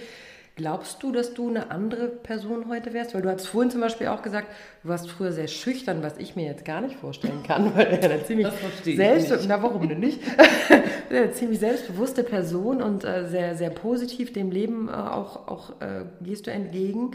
Glaubst 0.57 1.03
du, 1.03 1.11
dass 1.11 1.33
du 1.33 1.49
eine 1.49 1.69
andere 1.69 2.07
Person 2.07 2.69
heute 2.69 2.93
wärst? 2.93 3.13
Weil 3.13 3.21
du 3.21 3.29
hast 3.29 3.45
vorhin 3.45 3.71
zum 3.71 3.81
Beispiel 3.81 4.07
auch 4.07 4.21
gesagt, 4.21 4.47
du 4.83 4.89
warst 4.89 5.09
früher 5.09 5.33
sehr 5.33 5.49
schüchtern, 5.49 6.01
was 6.01 6.17
ich 6.17 6.37
mir 6.37 6.45
jetzt 6.45 6.63
gar 6.63 6.79
nicht 6.79 6.95
vorstellen 6.95 7.43
kann, 7.43 7.75
weil 7.75 7.87
er 7.87 8.09
eine 8.09 8.23
ziemlich 8.23 8.47
selbst 8.85 9.33
na 9.49 9.61
warum 9.61 9.89
denn 9.89 9.99
nicht? 9.99 10.21
eine 11.09 11.31
ziemlich 11.31 11.59
selbstbewusste 11.59 12.23
Person 12.23 12.81
und 12.81 13.03
äh, 13.03 13.27
sehr 13.27 13.55
sehr 13.55 13.69
positiv 13.69 14.31
dem 14.31 14.49
Leben 14.49 14.87
äh, 14.87 14.93
auch 14.93 15.49
auch 15.49 15.81
äh, 15.81 16.05
gehst 16.21 16.47
du 16.47 16.51
entgegen, 16.51 17.11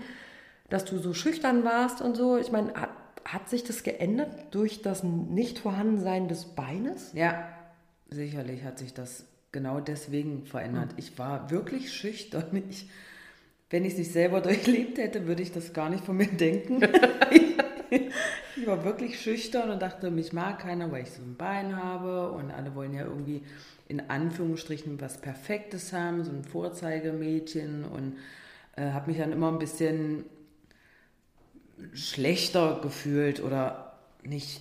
dass 0.71 0.85
du 0.85 0.99
so 0.99 1.13
schüchtern 1.13 1.65
warst 1.65 2.01
und 2.01 2.17
so. 2.17 2.39
Ich 2.39 2.51
meine, 2.51 2.73
hat, 2.75 2.91
hat 3.25 3.49
sich 3.49 3.65
das 3.65 3.83
geändert 3.83 4.55
durch 4.55 4.83
das 4.83 5.03
Nichtvorhandensein 5.03 6.29
des 6.29 6.47
Beines? 6.47 7.13
Ja, 7.13 7.49
sicherlich 8.09 8.65
hat 8.65 8.79
sich 8.79 8.95
das 8.95 9.25
genau 9.53 9.81
deswegen 9.81 10.47
verändert. 10.47 10.93
Mhm. 10.93 10.99
Ich 10.99 11.19
war 11.19 11.51
wirklich 11.51 11.93
schüchtern. 11.93 12.63
Ich 12.71 12.89
wenn 13.71 13.85
ich 13.85 13.93
es 13.93 13.99
nicht 13.99 14.13
selber 14.13 14.41
durchlebt 14.43 14.99
hätte, 14.99 15.27
würde 15.27 15.43
ich 15.43 15.53
das 15.53 15.73
gar 15.73 15.89
nicht 15.89 16.05
von 16.05 16.17
mir 16.17 16.27
denken. 16.27 16.83
ich 17.91 18.67
war 18.67 18.85
wirklich 18.85 19.21
schüchtern 19.21 19.71
und 19.71 19.81
dachte, 19.81 20.11
mich 20.11 20.33
mag 20.33 20.59
keiner, 20.59 20.91
weil 20.93 21.05
ich 21.05 21.13
so 21.13 21.23
ein 21.23 21.37
Bein 21.37 21.77
habe 21.77 22.33
und 22.33 22.51
alle 22.51 22.75
wollen 22.75 22.93
ja 22.93 23.05
irgendwie 23.05 23.43
in 23.89 24.11
Anführungsstrichen 24.11 25.01
was 25.01 25.21
Perfektes 25.21 25.93
haben, 25.93 26.25
so 26.25 26.31
ein 26.31 26.45
Vorzeigemädchen 26.45 27.85
und 27.85 28.17
äh, 28.77 28.91
habe 28.91 29.11
mich 29.11 29.19
dann 29.19 29.33
immer 29.33 29.51
ein 29.51 29.59
bisschen 29.59 30.25
schlechter 31.95 32.81
gefühlt 32.83 33.43
oder 33.43 33.93
nicht, 34.23 34.61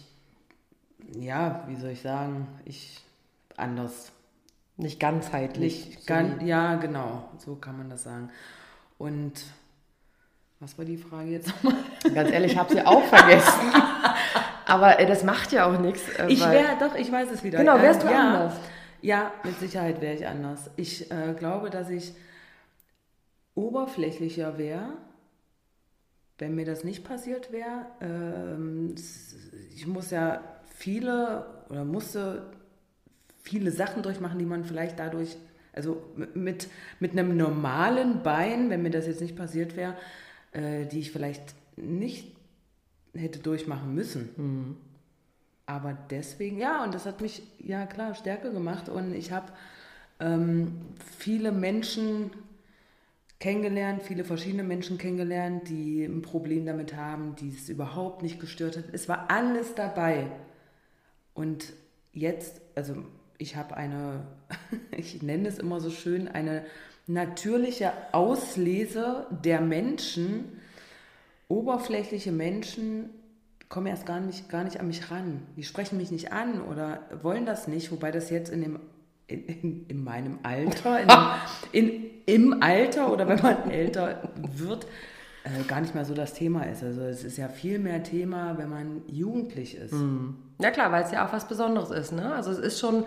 ja, 1.13 1.63
wie 1.67 1.75
soll 1.75 1.91
ich 1.91 2.01
sagen, 2.01 2.47
ich 2.65 3.03
anders. 3.57 4.11
Nicht 4.77 4.99
ganzheitlich. 4.99 5.87
Nicht, 5.87 6.07
gan, 6.07 6.45
ja, 6.45 6.75
genau, 6.75 7.29
so 7.37 7.55
kann 7.55 7.77
man 7.77 7.89
das 7.89 8.03
sagen. 8.03 8.29
Und 8.97 9.33
was 10.61 10.77
war 10.77 10.85
die 10.85 10.97
Frage 10.97 11.31
jetzt 11.31 11.47
nochmal? 11.47 11.75
Ganz 12.13 12.31
ehrlich, 12.31 12.53
ich 12.53 12.57
habe 12.57 12.73
sie 12.73 12.85
auch 12.85 13.03
vergessen. 13.03 13.73
Aber 14.65 14.99
äh, 14.99 15.05
das 15.05 15.23
macht 15.23 15.51
ja 15.51 15.65
auch 15.65 15.79
nichts. 15.79 16.07
Äh, 16.17 16.27
ich 16.27 16.39
wäre, 16.39 16.77
doch, 16.79 16.95
ich 16.95 17.11
weiß 17.11 17.29
es 17.31 17.43
wieder. 17.43 17.59
Genau, 17.59 17.81
wärst 17.81 18.03
du 18.03 18.07
ja, 18.07 18.19
anders? 18.19 18.53
Ja, 19.01 19.31
mit 19.43 19.59
Sicherheit 19.59 19.99
wäre 19.99 20.15
ich 20.15 20.27
anders. 20.27 20.69
Ich 20.75 21.09
äh, 21.11 21.33
glaube, 21.37 21.69
dass 21.69 21.89
ich 21.89 22.13
oberflächlicher 23.55 24.57
wäre, 24.57 24.93
wenn 26.39 26.55
mir 26.55 26.65
das 26.65 26.83
nicht 26.83 27.03
passiert 27.03 27.51
wäre. 27.51 27.85
Ähm, 28.01 28.95
ich 29.75 29.85
muss 29.85 30.09
ja 30.11 30.41
viele 30.75 31.45
oder 31.69 31.85
musste 31.85 32.51
viele 33.43 33.71
Sachen 33.71 34.03
durchmachen, 34.03 34.39
die 34.39 34.45
man 34.45 34.63
vielleicht 34.63 34.99
dadurch 34.99 35.37
also 35.73 36.01
mit, 36.33 36.67
mit 36.99 37.11
einem 37.11 37.37
normalen 37.37 38.23
Bein, 38.23 38.69
wenn 38.69 38.81
mir 38.81 38.89
das 38.89 39.07
jetzt 39.07 39.21
nicht 39.21 39.35
passiert 39.35 39.75
wäre, 39.75 39.95
äh, 40.51 40.85
die 40.85 40.99
ich 40.99 41.11
vielleicht 41.11 41.55
nicht 41.77 42.35
hätte 43.13 43.39
durchmachen 43.39 43.93
müssen. 43.93 44.29
Mhm. 44.35 44.77
Aber 45.65 45.95
deswegen, 46.09 46.57
ja, 46.57 46.83
und 46.83 46.93
das 46.93 47.05
hat 47.05 47.21
mich, 47.21 47.43
ja 47.59 47.85
klar, 47.85 48.15
stärker 48.15 48.49
gemacht. 48.49 48.89
Und 48.89 49.13
ich 49.13 49.31
habe 49.31 49.51
ähm, 50.19 50.81
viele 51.17 51.51
Menschen 51.51 52.31
kennengelernt, 53.39 54.03
viele 54.03 54.25
verschiedene 54.25 54.63
Menschen 54.63 54.97
kennengelernt, 54.97 55.69
die 55.69 56.03
ein 56.03 56.21
Problem 56.21 56.65
damit 56.65 56.95
haben, 56.95 57.35
die 57.35 57.49
es 57.49 57.69
überhaupt 57.69 58.21
nicht 58.21 58.39
gestört 58.39 58.77
hat. 58.77 58.85
Es 58.91 59.07
war 59.07 59.31
alles 59.31 59.75
dabei. 59.75 60.29
Und 61.33 61.73
jetzt, 62.11 62.61
also 62.75 62.97
ich 63.37 63.55
habe 63.55 63.77
eine, 63.77 64.27
ich 64.97 65.23
nenne 65.23 65.47
es 65.47 65.57
immer 65.57 65.79
so 65.79 65.89
schön, 65.89 66.27
eine 66.27 66.65
natürliche 67.07 67.93
Auslese 68.11 69.25
der 69.31 69.61
Menschen. 69.61 70.59
Oberflächliche 71.47 72.31
Menschen 72.31 73.09
kommen 73.69 73.87
erst 73.87 74.05
gar 74.05 74.19
nicht, 74.19 74.49
gar 74.49 74.63
nicht 74.63 74.79
an 74.79 74.87
mich 74.87 75.09
ran. 75.09 75.43
Die 75.55 75.63
sprechen 75.63 75.97
mich 75.97 76.11
nicht 76.11 76.33
an 76.33 76.61
oder 76.61 77.07
wollen 77.23 77.45
das 77.45 77.67
nicht, 77.67 77.91
wobei 77.91 78.11
das 78.11 78.29
jetzt 78.29 78.49
in, 78.51 78.61
dem, 78.61 78.79
in, 79.29 79.45
in, 79.45 79.85
in 79.87 80.03
meinem 80.03 80.39
Alter, 80.43 80.99
in 81.01 81.09
in, 81.71 82.03
im 82.25 82.63
Alter 82.63 83.11
oder 83.11 83.27
wenn 83.27 83.41
man 83.41 83.69
älter 83.69 84.29
wird, 84.55 84.85
äh, 85.43 85.63
gar 85.67 85.81
nicht 85.81 85.95
mehr 85.95 86.05
so 86.05 86.13
das 86.13 86.33
Thema 86.33 86.63
ist. 86.63 86.83
Also 86.83 87.01
es 87.01 87.23
ist 87.23 87.37
ja 87.37 87.47
viel 87.47 87.79
mehr 87.79 88.03
Thema, 88.03 88.57
wenn 88.57 88.69
man 88.69 89.01
jugendlich 89.07 89.77
ist. 89.77 89.93
Mhm. 89.93 90.35
Ja 90.59 90.71
klar, 90.71 90.91
weil 90.91 91.03
es 91.03 91.11
ja 91.11 91.25
auch 91.25 91.33
was 91.33 91.47
Besonderes 91.47 91.91
ist. 91.91 92.11
Ne? 92.11 92.33
Also 92.33 92.51
es 92.51 92.57
ist 92.57 92.79
schon, 92.79 93.05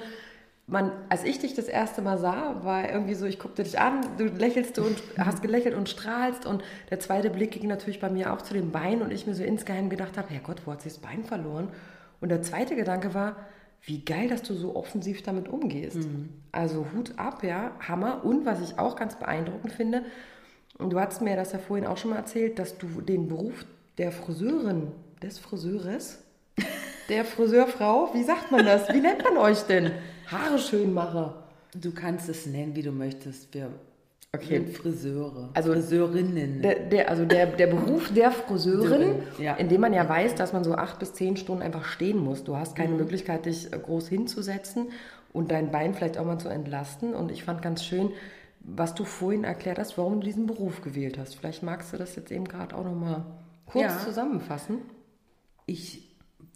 man, 0.66 0.92
als 1.08 1.24
ich 1.24 1.40
dich 1.40 1.54
das 1.54 1.66
erste 1.66 2.02
Mal 2.02 2.18
sah, 2.18 2.64
war 2.64 2.88
irgendwie 2.88 3.14
so, 3.14 3.26
ich 3.26 3.38
guckte 3.38 3.64
dich 3.64 3.78
an, 3.78 4.00
du 4.16 4.24
lächelst 4.24 4.78
und 4.78 5.02
hast 5.18 5.42
gelächelt 5.42 5.74
und 5.74 5.88
strahlst 5.88 6.46
und 6.46 6.62
der 6.90 7.00
zweite 7.00 7.30
Blick 7.30 7.50
ging 7.50 7.68
natürlich 7.68 8.00
bei 8.00 8.10
mir 8.10 8.32
auch 8.32 8.42
zu 8.42 8.54
den 8.54 8.70
Beinen 8.70 9.02
und 9.02 9.10
ich 9.10 9.26
mir 9.26 9.34
so 9.34 9.42
insgeheim 9.42 9.90
gedacht 9.90 10.16
habe, 10.16 10.30
Herrgott, 10.30 10.62
wo 10.64 10.72
hat 10.72 10.82
sie 10.82 10.88
das 10.88 10.98
Bein 10.98 11.24
verloren? 11.24 11.68
Und 12.20 12.28
der 12.28 12.42
zweite 12.42 12.76
Gedanke 12.76 13.14
war, 13.14 13.36
wie 13.84 14.04
geil, 14.04 14.28
dass 14.28 14.42
du 14.42 14.54
so 14.54 14.76
offensiv 14.76 15.22
damit 15.22 15.48
umgehst. 15.48 15.96
Mhm. 15.96 16.28
Also 16.52 16.86
Hut 16.94 17.14
ab, 17.18 17.42
ja, 17.42 17.72
Hammer. 17.80 18.24
Und 18.24 18.46
was 18.46 18.60
ich 18.60 18.78
auch 18.78 18.96
ganz 18.96 19.16
beeindruckend 19.16 19.72
finde, 19.72 20.04
und 20.78 20.90
du 20.90 21.00
hast 21.00 21.20
mir 21.20 21.36
das 21.36 21.52
ja 21.52 21.58
vorhin 21.58 21.86
auch 21.86 21.96
schon 21.96 22.10
mal 22.10 22.16
erzählt, 22.16 22.58
dass 22.58 22.78
du 22.78 23.00
den 23.00 23.28
Beruf 23.28 23.64
der 23.98 24.12
Friseurin, 24.12 24.92
des 25.22 25.38
Friseures, 25.38 26.18
der 27.08 27.24
Friseurfrau, 27.24 28.10
wie 28.14 28.24
sagt 28.24 28.50
man 28.50 28.64
das? 28.64 28.88
Wie 28.88 29.00
nennt 29.00 29.22
man 29.22 29.36
euch 29.36 29.62
denn? 29.62 29.92
Haare 30.26 30.58
schön 30.58 30.92
mache. 30.92 31.34
Du 31.74 31.92
kannst 31.92 32.28
es 32.28 32.46
nennen, 32.46 32.74
wie 32.74 32.82
du 32.82 32.90
möchtest. 32.90 33.54
Wir 33.54 33.70
okay. 34.34 34.58
sind 34.58 34.76
Friseure. 34.76 35.50
Also 35.54 35.72
Friseurinnen. 35.72 36.62
Der, 36.62 36.80
der, 36.80 37.10
also 37.10 37.24
der, 37.24 37.46
der 37.46 37.66
Beruf 37.66 38.12
der 38.12 38.30
Friseurin, 38.30 39.22
ja. 39.38 39.54
in 39.54 39.68
dem 39.68 39.80
man 39.80 39.92
ja 39.92 40.08
weiß, 40.08 40.34
dass 40.34 40.52
man 40.52 40.64
so 40.64 40.74
acht 40.74 40.98
bis 40.98 41.12
zehn 41.12 41.36
Stunden 41.36 41.62
einfach 41.62 41.84
stehen 41.84 42.18
muss. 42.18 42.44
Du 42.44 42.56
hast 42.56 42.74
keine 42.74 42.92
mhm. 42.92 42.98
Möglichkeit, 42.98 43.46
dich 43.46 43.72
äh, 43.72 43.78
groß 43.78 44.08
hinzusetzen 44.08 44.88
und 45.32 45.50
dein 45.50 45.70
Bein 45.70 45.94
vielleicht 45.94 46.18
auch 46.18 46.24
mal 46.24 46.38
zu 46.38 46.48
entlasten. 46.48 47.14
Und 47.14 47.30
ich 47.30 47.44
fand 47.44 47.62
ganz 47.62 47.84
schön, 47.84 48.10
was 48.60 48.94
du 48.94 49.04
vorhin 49.04 49.44
erklärt 49.44 49.78
hast, 49.78 49.98
warum 49.98 50.20
du 50.20 50.26
diesen 50.26 50.46
Beruf 50.46 50.82
gewählt 50.82 51.18
hast. 51.18 51.36
Vielleicht 51.36 51.62
magst 51.62 51.92
du 51.92 51.96
das 51.96 52.16
jetzt 52.16 52.30
eben 52.30 52.46
gerade 52.46 52.76
auch 52.76 52.84
nochmal 52.84 53.24
kurz 53.66 53.84
ja. 53.84 53.98
zusammenfassen. 53.98 54.78
Ich 55.66 56.08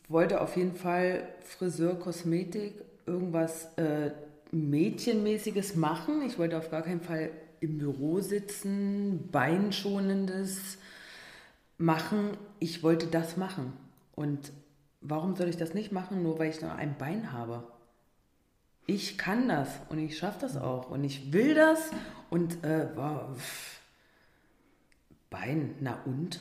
wollte 0.08 0.40
auf 0.40 0.56
jeden 0.56 0.76
Fall 0.76 1.24
Friseur, 1.40 1.98
Kosmetik, 1.98 2.74
irgendwas 3.06 3.76
äh, 3.76 4.12
Mädchenmäßiges 4.52 5.74
machen. 5.74 6.22
Ich 6.26 6.38
wollte 6.38 6.56
auf 6.58 6.70
gar 6.70 6.82
keinen 6.82 7.00
Fall 7.00 7.30
im 7.60 7.78
Büro 7.78 8.20
sitzen, 8.20 9.28
Beinschonendes 9.30 10.78
machen. 11.78 12.36
Ich 12.58 12.82
wollte 12.82 13.06
das 13.06 13.36
machen. 13.36 13.72
Und 14.14 14.52
warum 15.00 15.36
soll 15.36 15.48
ich 15.48 15.56
das 15.56 15.74
nicht 15.74 15.92
machen, 15.92 16.22
nur 16.22 16.38
weil 16.38 16.50
ich 16.50 16.60
noch 16.60 16.76
ein 16.76 16.96
Bein 16.98 17.32
habe? 17.32 17.64
ich 18.86 19.18
kann 19.18 19.48
das 19.48 19.68
und 19.88 19.98
ich 19.98 20.16
schaffe 20.16 20.38
das 20.40 20.56
auch 20.56 20.90
und 20.90 21.04
ich 21.04 21.32
will 21.32 21.54
das 21.54 21.90
und 22.30 22.64
äh, 22.64 22.86
Bein, 25.28 25.74
na 25.80 25.98
und? 26.04 26.40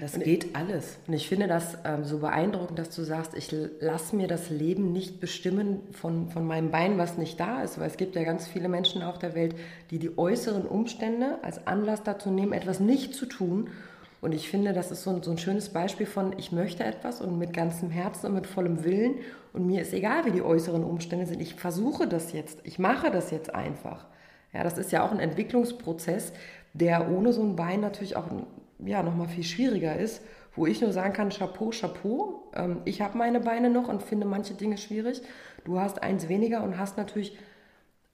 Das 0.00 0.14
und 0.14 0.24
geht 0.24 0.44
ich, 0.44 0.56
alles. 0.56 0.98
Und 1.06 1.14
ich 1.14 1.28
finde 1.28 1.48
das 1.48 1.76
ähm, 1.84 2.04
so 2.04 2.18
beeindruckend, 2.18 2.78
dass 2.78 2.90
du 2.90 3.02
sagst, 3.02 3.34
ich 3.36 3.54
lasse 3.80 4.16
mir 4.16 4.26
das 4.26 4.50
Leben 4.50 4.92
nicht 4.92 5.20
bestimmen 5.20 5.80
von, 5.92 6.30
von 6.30 6.46
meinem 6.46 6.70
Bein, 6.70 6.98
was 6.98 7.18
nicht 7.18 7.38
da 7.38 7.62
ist. 7.62 7.78
Weil 7.78 7.88
es 7.88 7.96
gibt 7.96 8.16
ja 8.16 8.24
ganz 8.24 8.46
viele 8.46 8.68
Menschen 8.68 9.02
auf 9.02 9.18
der 9.18 9.34
Welt, 9.34 9.54
die 9.90 9.98
die 9.98 10.16
äußeren 10.16 10.66
Umstände 10.66 11.38
als 11.42 11.66
Anlass 11.66 12.02
dazu 12.02 12.30
nehmen, 12.30 12.52
etwas 12.52 12.80
nicht 12.80 13.14
zu 13.14 13.26
tun. 13.26 13.70
Und 14.22 14.32
ich 14.32 14.48
finde, 14.48 14.72
das 14.72 14.90
ist 14.90 15.02
so 15.02 15.10
ein, 15.10 15.22
so 15.22 15.30
ein 15.30 15.38
schönes 15.38 15.68
Beispiel 15.68 16.06
von, 16.06 16.34
ich 16.38 16.52
möchte 16.52 16.82
etwas 16.82 17.20
und 17.20 17.38
mit 17.38 17.52
ganzem 17.52 17.90
Herzen 17.90 18.26
und 18.26 18.34
mit 18.34 18.46
vollem 18.46 18.82
Willen. 18.82 19.16
Und 19.52 19.66
mir 19.66 19.82
ist 19.82 19.92
egal, 19.92 20.24
wie 20.24 20.32
die 20.32 20.42
äußeren 20.42 20.84
Umstände 20.84 21.26
sind. 21.26 21.40
Ich 21.40 21.54
versuche 21.54 22.08
das 22.08 22.32
jetzt. 22.32 22.60
Ich 22.64 22.78
mache 22.78 23.10
das 23.10 23.30
jetzt 23.30 23.54
einfach. 23.54 24.06
Ja, 24.52 24.64
das 24.64 24.78
ist 24.78 24.90
ja 24.90 25.04
auch 25.04 25.12
ein 25.12 25.20
Entwicklungsprozess, 25.20 26.32
der 26.72 27.10
ohne 27.10 27.32
so 27.32 27.42
ein 27.42 27.56
Bein 27.56 27.80
natürlich 27.80 28.16
auch 28.16 28.30
ja, 28.84 29.02
nochmal 29.02 29.28
viel 29.28 29.44
schwieriger 29.44 29.96
ist, 29.96 30.22
wo 30.54 30.66
ich 30.66 30.80
nur 30.80 30.92
sagen 30.92 31.12
kann, 31.12 31.30
Chapeau, 31.30 31.70
Chapeau. 31.70 32.50
Ähm, 32.54 32.78
ich 32.84 33.00
habe 33.00 33.16
meine 33.18 33.40
Beine 33.40 33.70
noch 33.70 33.88
und 33.88 34.02
finde 34.02 34.26
manche 34.26 34.54
Dinge 34.54 34.78
schwierig. 34.78 35.22
Du 35.64 35.80
hast 35.80 36.02
eins 36.02 36.28
weniger 36.28 36.62
und 36.62 36.78
hast 36.78 36.96
natürlich 36.96 37.36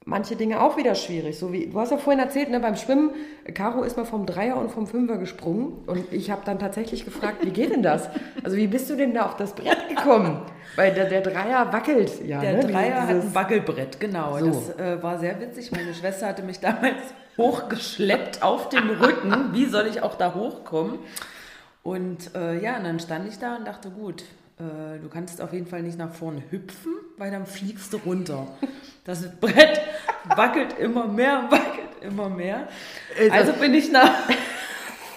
manche 0.05 0.35
Dinge 0.35 0.61
auch 0.61 0.77
wieder 0.77 0.95
schwierig. 0.95 1.37
So 1.37 1.53
wie 1.53 1.67
du 1.67 1.79
hast 1.79 1.91
ja 1.91 1.97
vorhin 1.97 2.21
erzählt, 2.21 2.49
ne, 2.49 2.59
beim 2.59 2.75
Schwimmen, 2.75 3.11
Caro 3.53 3.83
ist 3.83 3.97
mal 3.97 4.05
vom 4.05 4.25
Dreier 4.25 4.57
und 4.57 4.71
vom 4.71 4.87
Fünfer 4.87 5.17
gesprungen 5.17 5.83
und 5.87 6.11
ich 6.11 6.31
habe 6.31 6.41
dann 6.45 6.59
tatsächlich 6.59 7.05
gefragt, 7.05 7.37
wie 7.45 7.51
geht 7.51 7.71
denn 7.71 7.83
das? 7.83 8.09
Also 8.43 8.57
wie 8.57 8.67
bist 8.67 8.89
du 8.89 8.95
denn 8.95 9.13
da 9.13 9.25
auf 9.25 9.37
das 9.37 9.53
Brett 9.53 9.89
gekommen? 9.89 10.41
Weil 10.75 10.93
der, 10.93 11.05
der 11.05 11.21
Dreier 11.21 11.71
wackelt 11.71 12.25
ja. 12.25 12.41
Der 12.41 12.53
ne? 12.53 12.59
Dreier 12.65 13.01
hat 13.03 13.09
ein 13.09 13.35
Wackelbrett, 13.35 13.99
genau. 13.99 14.37
So. 14.39 14.45
Das 14.47 14.79
äh, 14.79 15.01
war 15.01 15.19
sehr 15.19 15.39
witzig. 15.39 15.71
Meine 15.71 15.93
Schwester 15.93 16.27
hatte 16.27 16.43
mich 16.43 16.59
damals 16.59 17.13
hochgeschleppt 17.37 18.43
auf 18.43 18.69
dem 18.69 18.89
Rücken. 18.89 19.53
Wie 19.53 19.65
soll 19.65 19.87
ich 19.87 20.01
auch 20.01 20.15
da 20.15 20.33
hochkommen? 20.33 20.99
Und 21.83 22.33
äh, 22.35 22.61
ja, 22.61 22.77
und 22.77 22.85
dann 22.85 22.99
stand 22.99 23.27
ich 23.27 23.39
da 23.39 23.57
und 23.57 23.65
dachte, 23.65 23.89
gut, 23.89 24.23
äh, 24.59 24.99
du 24.99 25.09
kannst 25.09 25.41
auf 25.41 25.51
jeden 25.51 25.67
Fall 25.67 25.81
nicht 25.81 25.97
nach 25.97 26.13
vorne 26.13 26.41
hüpfen, 26.49 26.93
weil 27.17 27.31
dann 27.31 27.45
fliegst 27.45 27.91
du 27.93 27.97
runter. 27.97 28.47
Das 29.05 29.29
Brett 29.41 29.81
wackelt 30.35 30.79
immer 30.79 31.07
mehr, 31.07 31.51
wackelt 31.51 32.01
immer 32.01 32.29
mehr. 32.29 32.69
Also 33.31 33.51
bin 33.53 33.73
ich 33.73 33.91
nach 33.91 34.13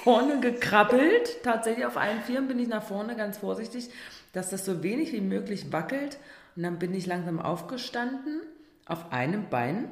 vorne 0.03 0.41
gekrabbelt. 0.41 1.43
Tatsächlich 1.45 1.87
auf 1.87 1.97
allen 1.97 2.21
Vieren 2.23 2.49
bin 2.49 2.59
ich 2.59 2.69
nach 2.69 2.83
vorne 2.83 3.15
ganz 3.15 3.39
vorsichtig, 3.39 3.91
dass 4.33 4.51
das 4.51 4.65
so 4.65 4.83
wenig 4.83 5.13
wie 5.13 5.21
möglich 5.21 5.73
wackelt. 5.73 6.19
Und 6.57 6.65
dann 6.65 6.79
bin 6.79 6.95
ich 6.95 7.07
langsam 7.07 7.39
aufgestanden 7.39 8.41
auf 8.87 9.13
einem 9.13 9.49
Bein. 9.49 9.89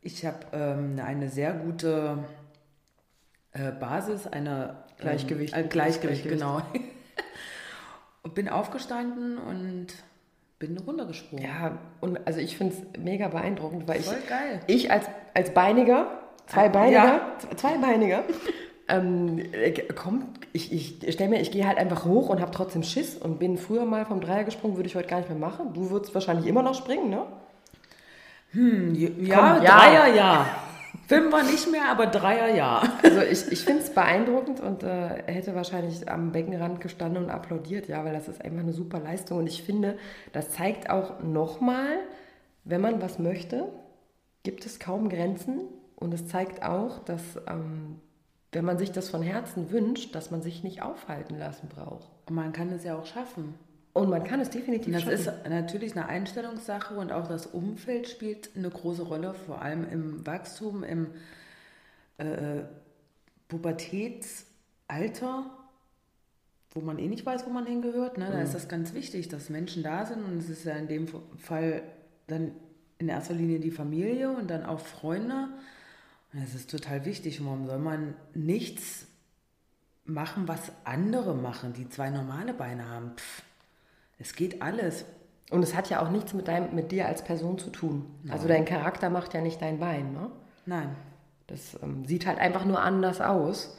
Ich 0.00 0.24
habe 0.24 0.38
ähm, 0.52 1.00
eine 1.04 1.28
sehr 1.28 1.52
gute 1.52 2.18
äh, 3.52 3.72
Basis, 3.72 4.26
eine 4.26 4.76
Gleichgewicht. 4.98 5.56
Ähm, 5.56 5.64
äh, 5.64 5.68
Gleichgewicht, 5.68 6.28
genau. 6.28 6.62
und 8.22 8.34
bin 8.34 8.48
aufgestanden 8.48 9.38
und 9.38 9.88
bin 10.58 10.78
runtergesprungen. 10.78 11.44
Ja, 11.44 11.78
und 12.00 12.26
also 12.26 12.40
ich 12.40 12.56
finde 12.56 12.74
es 12.74 13.00
mega 13.00 13.28
beeindruckend, 13.28 13.86
weil 13.88 14.00
Voll 14.00 14.16
ich, 14.20 14.28
geil. 14.28 14.60
ich 14.66 14.90
als, 14.90 15.06
als 15.34 15.52
Beiniger, 15.54 16.20
zweibeiniger, 16.46 17.04
Ja. 17.04 17.38
zweibeiniger, 17.56 18.24
ähm, 18.88 19.38
äh, 19.52 19.72
kommt, 19.92 20.24
ich, 20.52 20.72
ich 20.72 21.12
stelle 21.12 21.30
mir, 21.30 21.40
ich 21.40 21.50
gehe 21.50 21.66
halt 21.66 21.78
einfach 21.78 22.04
hoch 22.04 22.28
und 22.28 22.40
habe 22.40 22.50
trotzdem 22.50 22.82
Schiss 22.82 23.16
und 23.16 23.38
bin 23.38 23.56
früher 23.58 23.84
mal 23.84 24.04
vom 24.06 24.20
Dreier 24.20 24.44
gesprungen, 24.44 24.76
würde 24.76 24.88
ich 24.88 24.96
heute 24.96 25.08
gar 25.08 25.18
nicht 25.18 25.28
mehr 25.28 25.38
machen. 25.38 25.74
Du 25.74 25.90
würdest 25.90 26.14
wahrscheinlich 26.14 26.46
immer 26.46 26.62
noch 26.62 26.74
springen, 26.74 27.10
ne? 27.10 27.26
Hm, 28.50 28.94
ja, 28.94 29.08
Komm, 29.08 29.62
ja. 29.62 29.78
Dreier 29.78 30.14
ja. 30.14 30.46
Fünfer 31.06 31.42
nicht 31.42 31.70
mehr, 31.70 31.88
aber 31.90 32.06
Dreier 32.06 32.54
ja. 32.54 32.82
Also 33.02 33.20
ich, 33.22 33.50
ich 33.50 33.64
finde 33.64 33.82
es 33.82 33.90
beeindruckend 33.90 34.60
und 34.60 34.82
äh, 34.82 35.22
hätte 35.26 35.54
wahrscheinlich 35.54 36.10
am 36.10 36.32
Beckenrand 36.32 36.80
gestanden 36.80 37.24
und 37.24 37.30
applaudiert, 37.30 37.88
ja, 37.88 38.04
weil 38.04 38.12
das 38.12 38.28
ist 38.28 38.44
einfach 38.44 38.60
eine 38.60 38.72
super 38.74 39.00
Leistung. 39.00 39.38
Und 39.38 39.46
ich 39.46 39.62
finde, 39.62 39.96
das 40.32 40.50
zeigt 40.50 40.90
auch 40.90 41.22
nochmal, 41.22 41.98
wenn 42.64 42.82
man 42.82 43.00
was 43.00 43.18
möchte, 43.18 43.68
gibt 44.42 44.66
es 44.66 44.78
kaum 44.78 45.08
Grenzen. 45.08 45.60
Und 45.96 46.12
es 46.12 46.28
zeigt 46.28 46.62
auch, 46.62 46.98
dass 47.00 47.22
ähm, 47.48 48.00
wenn 48.52 48.64
man 48.64 48.78
sich 48.78 48.92
das 48.92 49.08
von 49.08 49.22
Herzen 49.22 49.70
wünscht, 49.70 50.14
dass 50.14 50.30
man 50.30 50.42
sich 50.42 50.62
nicht 50.62 50.82
aufhalten 50.82 51.38
lassen 51.38 51.68
braucht. 51.68 52.08
Und 52.28 52.34
man 52.34 52.52
kann 52.52 52.70
es 52.70 52.84
ja 52.84 52.96
auch 52.98 53.06
schaffen. 53.06 53.54
Und 53.98 54.10
man 54.10 54.22
kann 54.22 54.38
es 54.38 54.50
definitiv 54.50 54.94
das 54.94 55.02
schaffen. 55.02 55.14
ist 55.14 55.32
natürlich 55.48 55.96
eine 55.96 56.06
Einstellungssache 56.06 56.94
und 56.94 57.10
auch 57.10 57.26
das 57.26 57.46
Umfeld 57.46 58.08
spielt 58.08 58.50
eine 58.54 58.70
große 58.70 59.02
Rolle, 59.02 59.34
vor 59.34 59.60
allem 59.60 59.90
im 59.90 60.24
Wachstum, 60.24 60.84
im 60.84 61.08
äh, 62.18 62.62
Pubertätsalter, 63.48 65.50
wo 66.70 66.80
man 66.80 67.00
eh 67.00 67.08
nicht 67.08 67.26
weiß, 67.26 67.44
wo 67.44 67.50
man 67.50 67.66
hingehört. 67.66 68.18
Ne? 68.18 68.28
Da 68.30 68.40
ist 68.40 68.54
das 68.54 68.68
ganz 68.68 68.94
wichtig, 68.94 69.28
dass 69.28 69.50
Menschen 69.50 69.82
da 69.82 70.06
sind 70.06 70.24
und 70.24 70.38
es 70.38 70.48
ist 70.48 70.64
ja 70.64 70.76
in 70.76 70.86
dem 70.86 71.08
Fall 71.36 71.82
dann 72.28 72.52
in 72.98 73.08
erster 73.08 73.34
Linie 73.34 73.58
die 73.58 73.72
Familie 73.72 74.30
und 74.30 74.48
dann 74.48 74.64
auch 74.64 74.78
Freunde. 74.78 75.48
Und 76.32 76.42
das 76.42 76.54
ist 76.54 76.70
total 76.70 77.04
wichtig. 77.04 77.44
Warum 77.44 77.66
soll 77.66 77.78
man 77.78 78.14
nichts 78.32 79.08
machen, 80.04 80.46
was 80.46 80.70
andere 80.84 81.34
machen, 81.34 81.72
die 81.72 81.88
zwei 81.88 82.10
normale 82.10 82.54
Beine 82.54 82.88
haben? 82.88 83.16
Pff, 83.16 83.42
es 84.18 84.34
geht 84.34 84.62
alles. 84.62 85.04
Und 85.50 85.62
es 85.62 85.74
hat 85.74 85.88
ja 85.88 86.02
auch 86.02 86.10
nichts 86.10 86.34
mit, 86.34 86.48
deinem, 86.48 86.74
mit 86.74 86.92
dir 86.92 87.06
als 87.06 87.22
Person 87.22 87.58
zu 87.58 87.70
tun. 87.70 88.04
Also 88.28 88.48
dein 88.48 88.64
Charakter 88.64 89.08
macht 89.08 89.32
ja 89.32 89.40
nicht 89.40 89.62
dein 89.62 89.78
Bein. 89.78 90.12
Ne? 90.12 90.30
Nein. 90.66 90.94
Das 91.46 91.78
ähm, 91.82 92.04
sieht 92.04 92.26
halt 92.26 92.38
einfach 92.38 92.64
nur 92.66 92.82
anders 92.82 93.20
aus. 93.20 93.78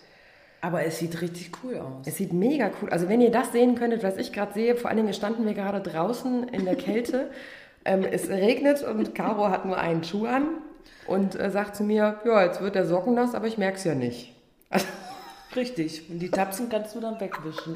Aber 0.61 0.83
es 0.83 0.97
sieht 0.97 1.21
richtig 1.21 1.51
cool 1.63 1.77
aus. 1.77 2.07
Es 2.07 2.17
sieht 2.17 2.33
mega 2.33 2.71
cool. 2.81 2.89
Also 2.89 3.07
wenn 3.07 3.21
ihr 3.21 3.31
das 3.31 3.51
sehen 3.51 3.75
könntet, 3.75 4.03
was 4.03 4.17
ich 4.17 4.33
gerade 4.33 4.53
sehe, 4.53 4.75
vor 4.75 4.89
allen 4.89 4.97
Dingen 4.97 5.13
standen 5.13 5.45
wir 5.45 5.53
gerade 5.53 5.79
draußen 5.79 6.49
in 6.49 6.65
der 6.65 6.75
Kälte. 6.75 7.29
ähm, 7.85 8.03
es 8.03 8.29
regnet 8.29 8.83
und 8.83 9.15
Caro 9.15 9.49
hat 9.49 9.65
nur 9.65 9.77
einen 9.77 10.03
Schuh 10.03 10.25
an 10.25 10.47
und 11.07 11.39
äh, 11.39 11.49
sagt 11.49 11.75
zu 11.75 11.83
mir, 11.83 12.19
ja, 12.25 12.43
jetzt 12.43 12.61
wird 12.61 12.75
der 12.75 12.85
Socken 12.85 13.13
nass, 13.13 13.35
aber 13.35 13.47
ich 13.47 13.57
merke 13.57 13.77
es 13.77 13.83
ja 13.83 13.95
nicht. 13.95 14.35
Also, 14.71 14.85
Richtig. 15.55 16.09
Und 16.09 16.19
die 16.19 16.29
Tapsen 16.29 16.69
kannst 16.69 16.95
du 16.95 16.99
dann 16.99 17.19
wegwischen. 17.19 17.75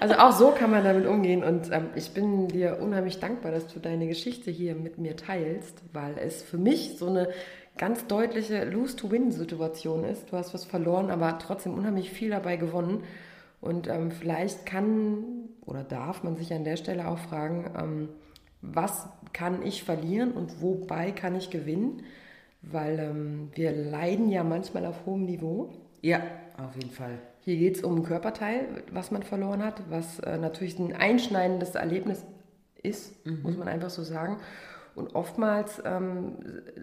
also 0.00 0.14
auch 0.14 0.32
so 0.32 0.50
kann 0.52 0.70
man 0.70 0.84
damit 0.84 1.06
umgehen 1.06 1.44
und 1.44 1.70
ähm, 1.70 1.90
ich 1.94 2.12
bin 2.12 2.48
dir 2.48 2.78
unheimlich 2.80 3.20
dankbar, 3.20 3.52
dass 3.52 3.66
du 3.66 3.78
deine 3.78 4.06
Geschichte 4.06 4.50
hier 4.50 4.74
mit 4.74 4.98
mir 4.98 5.16
teilst, 5.16 5.82
weil 5.92 6.16
es 6.18 6.42
für 6.42 6.58
mich 6.58 6.96
so 6.98 7.08
eine 7.08 7.28
ganz 7.76 8.06
deutliche 8.06 8.64
Lose-to-Win-Situation 8.64 10.04
ist. 10.04 10.32
Du 10.32 10.36
hast 10.36 10.54
was 10.54 10.64
verloren, 10.64 11.10
aber 11.10 11.38
trotzdem 11.38 11.74
unheimlich 11.74 12.10
viel 12.10 12.30
dabei 12.30 12.56
gewonnen. 12.56 13.04
Und 13.60 13.88
ähm, 13.88 14.10
vielleicht 14.10 14.64
kann 14.64 15.24
oder 15.70 15.84
darf 15.84 16.22
man 16.24 16.36
sich 16.36 16.52
an 16.52 16.64
der 16.64 16.76
Stelle 16.76 17.08
auch 17.08 17.18
fragen, 17.18 17.70
ähm, 17.78 18.08
was 18.62 19.08
kann 19.32 19.64
ich 19.64 19.84
verlieren 19.84 20.32
und 20.32 20.60
wobei 20.60 21.12
kann 21.12 21.36
ich 21.36 21.50
gewinnen? 21.50 22.02
Weil 22.62 22.98
ähm, 22.98 23.50
wir 23.54 23.72
leiden 23.72 24.30
ja 24.30 24.44
manchmal 24.44 24.84
auf 24.84 25.06
hohem 25.06 25.24
Niveau. 25.24 25.70
Ja, 26.02 26.20
auf 26.64 26.74
jeden 26.76 26.90
Fall. 26.90 27.18
Hier 27.40 27.56
geht 27.56 27.76
es 27.76 27.82
um 27.82 27.96
ein 27.96 28.02
Körperteil, 28.02 28.68
was 28.92 29.10
man 29.10 29.22
verloren 29.22 29.64
hat, 29.64 29.82
was 29.88 30.18
äh, 30.20 30.38
natürlich 30.38 30.78
ein 30.78 30.94
einschneidendes 30.94 31.74
Erlebnis 31.74 32.24
ist, 32.82 33.14
muss 33.42 33.56
man 33.56 33.68
einfach 33.68 33.90
so 33.90 34.02
sagen. 34.02 34.38
Und 34.94 35.14
oftmals 35.14 35.80
ähm, 35.84 36.36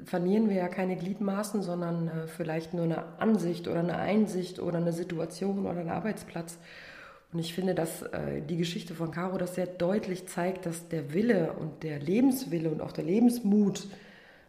verlieren 0.05 0.49
wir 0.49 0.55
ja 0.55 0.67
keine 0.69 0.95
Gliedmaßen, 0.95 1.61
sondern 1.61 2.07
äh, 2.07 2.27
vielleicht 2.27 2.73
nur 2.73 2.85
eine 2.85 3.19
Ansicht 3.19 3.67
oder 3.67 3.79
eine 3.79 3.97
Einsicht 3.97 4.59
oder 4.59 4.77
eine 4.77 4.93
Situation 4.93 5.59
oder 5.59 5.71
einen 5.71 5.89
Arbeitsplatz. 5.89 6.57
Und 7.33 7.39
ich 7.39 7.53
finde, 7.53 7.75
dass 7.75 8.03
äh, 8.03 8.41
die 8.41 8.57
Geschichte 8.57 8.93
von 8.93 9.11
Caro 9.11 9.37
das 9.37 9.55
sehr 9.55 9.67
deutlich 9.67 10.27
zeigt, 10.27 10.65
dass 10.65 10.87
der 10.87 11.13
Wille 11.13 11.53
und 11.53 11.83
der 11.83 11.99
Lebenswille 11.99 12.69
und 12.69 12.81
auch 12.81 12.93
der 12.93 13.03
Lebensmut 13.03 13.87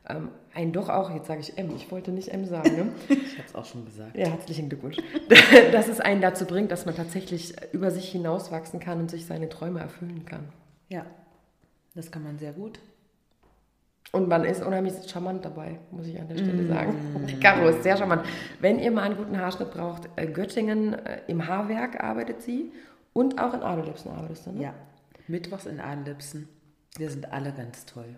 ähm, 0.09 0.31
einen 0.55 0.73
doch 0.73 0.89
auch, 0.89 1.11
jetzt 1.11 1.27
sage 1.27 1.41
ich 1.41 1.59
M, 1.59 1.71
ich 1.77 1.91
wollte 1.91 2.11
nicht 2.11 2.29
M 2.29 2.45
sagen, 2.45 2.77
ne? 2.77 2.93
Ich 3.09 3.39
habe 3.39 3.49
es 3.49 3.55
auch 3.55 3.65
schon 3.65 3.85
gesagt. 3.85 4.17
Ja, 4.17 4.29
herzlichen 4.29 4.69
Glückwunsch. 4.69 4.97
dass 5.73 5.89
es 5.89 6.01
einen 6.01 6.21
dazu 6.21 6.47
bringt, 6.47 6.71
dass 6.73 6.87
man 6.87 6.97
tatsächlich 6.97 7.55
über 7.73 7.91
sich 7.91 8.11
hinauswachsen 8.11 8.81
kann 8.81 9.01
und 9.01 9.11
sich 9.11 9.27
seine 9.27 9.49
Träume 9.49 9.81
erfüllen 9.81 10.25
kann. 10.25 10.49
Ja, 10.89 11.05
das 11.95 12.11
kann 12.11 12.23
man 12.23 12.39
sehr 12.39 12.53
gut. 12.53 12.81
Und 14.11 14.29
man 14.29 14.45
ist 14.45 14.65
unheimlich 14.65 14.95
charmant 15.07 15.45
dabei, 15.45 15.79
muss 15.91 16.07
ich 16.07 16.19
an 16.19 16.29
der 16.29 16.39
Stelle 16.39 16.67
sagen. 16.67 16.95
Caro 17.43 17.69
ist 17.69 17.83
sehr 17.83 17.97
charmant. 17.97 18.25
Wenn 18.59 18.79
ihr 18.79 18.91
mal 18.91 19.03
einen 19.03 19.17
guten 19.19 19.39
Haarschnitt 19.39 19.71
braucht, 19.71 20.09
äh, 20.17 20.27
Göttingen 20.27 20.95
äh, 20.95 21.21
im 21.27 21.47
Haarwerk 21.47 22.03
arbeitet 22.03 22.41
sie 22.41 22.73
und 23.13 23.39
auch 23.39 23.53
in 23.53 23.63
Adelipsen 23.63 24.11
arbeitest 24.11 24.47
du, 24.47 24.53
ne? 24.53 24.63
Ja. 24.63 24.75
Mittwochs 25.27 25.67
in 25.67 25.79
Adenlipsen. 25.79 26.49
Wir 26.97 27.11
sind 27.11 27.31
alle 27.31 27.53
ganz 27.53 27.85
toll. 27.85 28.17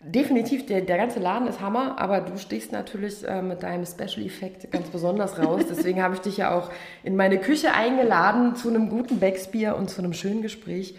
Definitiv, 0.00 0.66
der, 0.66 0.82
der 0.82 0.98
ganze 0.98 1.18
Laden 1.18 1.48
ist 1.48 1.60
Hammer, 1.60 1.98
aber 1.98 2.20
du 2.20 2.36
stichst 2.36 2.70
natürlich 2.70 3.26
äh, 3.26 3.40
mit 3.40 3.62
deinem 3.62 3.86
Special-Effekt 3.86 4.70
ganz 4.70 4.88
besonders 4.88 5.38
raus. 5.38 5.62
Deswegen 5.70 6.02
habe 6.02 6.14
ich 6.14 6.20
dich 6.20 6.36
ja 6.36 6.54
auch 6.56 6.70
in 7.02 7.16
meine 7.16 7.38
Küche 7.38 7.72
eingeladen 7.72 8.56
zu 8.56 8.68
einem 8.68 8.88
guten 8.90 9.18
Becksbier 9.18 9.74
und 9.76 9.88
zu 9.88 10.02
einem 10.02 10.12
schönen 10.12 10.42
Gespräch. 10.42 10.96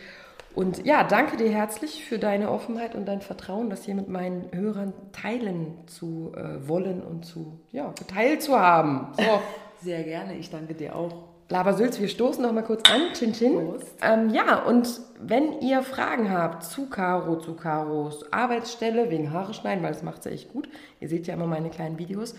Und 0.55 0.83
ja, 0.87 1.03
danke 1.03 1.37
dir 1.37 1.51
herzlich 1.51 2.03
für 2.03 2.17
deine 2.17 2.49
Offenheit 2.49 2.95
und 2.95 3.05
dein 3.05 3.21
Vertrauen, 3.21 3.69
das 3.69 3.85
hier 3.85 3.93
mit 3.93 4.09
meinen 4.09 4.49
Hörern 4.51 4.93
teilen 5.11 5.75
zu 5.85 6.33
äh, 6.35 6.67
wollen 6.67 7.03
und 7.03 7.25
zu, 7.25 7.59
ja, 7.71 7.93
geteilt 7.97 8.41
zu 8.41 8.59
haben. 8.59 9.13
So. 9.15 9.39
Sehr 9.83 10.01
gerne. 10.01 10.35
Ich 10.35 10.49
danke 10.49 10.73
dir 10.73 10.95
auch. 10.95 11.26
Labersülz, 11.49 11.99
wir 11.99 12.09
stoßen 12.09 12.43
noch 12.43 12.51
mal 12.51 12.63
kurz 12.63 12.83
an. 12.91 13.13
Chin 13.13 13.31
Chin. 13.31 13.75
Ähm, 14.01 14.31
ja, 14.31 14.63
und 14.63 14.99
wenn 15.19 15.61
ihr 15.61 15.81
Fragen 15.81 16.29
habt 16.29 16.63
zu 16.63 16.89
Caro, 16.89 17.37
zu 17.37 17.55
Caros 17.55 18.25
Arbeitsstelle, 18.33 19.09
wegen 19.09 19.31
Haare 19.31 19.53
schneiden, 19.53 19.81
weil 19.81 19.93
das 19.93 20.03
macht 20.03 20.23
sie 20.23 20.31
echt 20.31 20.51
gut. 20.51 20.67
Ihr 20.99 21.07
seht 21.07 21.25
ja 21.25 21.35
immer 21.35 21.47
meine 21.47 21.69
kleinen 21.69 21.97
Videos. 21.97 22.35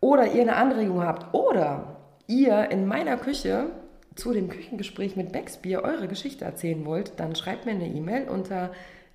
Oder 0.00 0.30
ihr 0.32 0.42
eine 0.42 0.56
Anregung 0.56 1.02
habt. 1.02 1.32
Oder 1.32 1.96
ihr 2.26 2.70
in 2.70 2.86
meiner 2.86 3.16
Küche 3.16 3.70
zu 4.14 4.34
dem 4.34 4.50
Küchengespräch 4.50 5.16
mit 5.16 5.32
Becksbier 5.32 5.82
eure 5.82 6.06
Geschichte 6.06 6.44
erzählen 6.44 6.84
wollt, 6.84 7.18
dann 7.18 7.34
schreibt 7.34 7.64
mir 7.64 7.72
eine 7.72 7.88
E-Mail 7.88 8.28
unter 8.28 8.72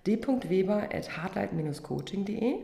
d.weber.hardlight-coaching.de 0.08 2.56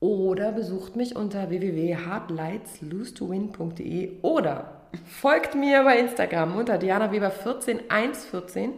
oder 0.00 0.52
besucht 0.52 0.96
mich 0.96 1.14
unter 1.14 1.50
www.hardlightslose2win.de 1.50 4.12
oder 4.22 4.79
folgt 5.06 5.54
mir 5.54 5.82
bei 5.84 5.98
Instagram 5.98 6.56
unter 6.56 6.76
dianaweber14114 6.76 8.70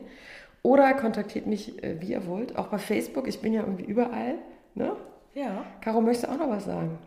oder 0.63 0.95
kontaktiert 0.95 1.47
mich, 1.47 1.83
äh, 1.83 2.01
wie 2.01 2.13
ihr 2.13 2.27
wollt, 2.27 2.57
auch 2.57 2.69
bei 2.69 2.79
Facebook. 2.79 3.27
Ich 3.29 3.41
bin 3.41 3.53
ja 3.53 3.63
irgendwie 3.63 3.85
überall. 3.85 4.37
Ne? 4.75 4.97
Ja. 5.35 5.65
Caro, 5.81 6.01
möchtest 6.01 6.27
du 6.27 6.33
auch 6.33 6.39
noch 6.39 6.51
was 6.51 6.65
sagen? 6.65 6.99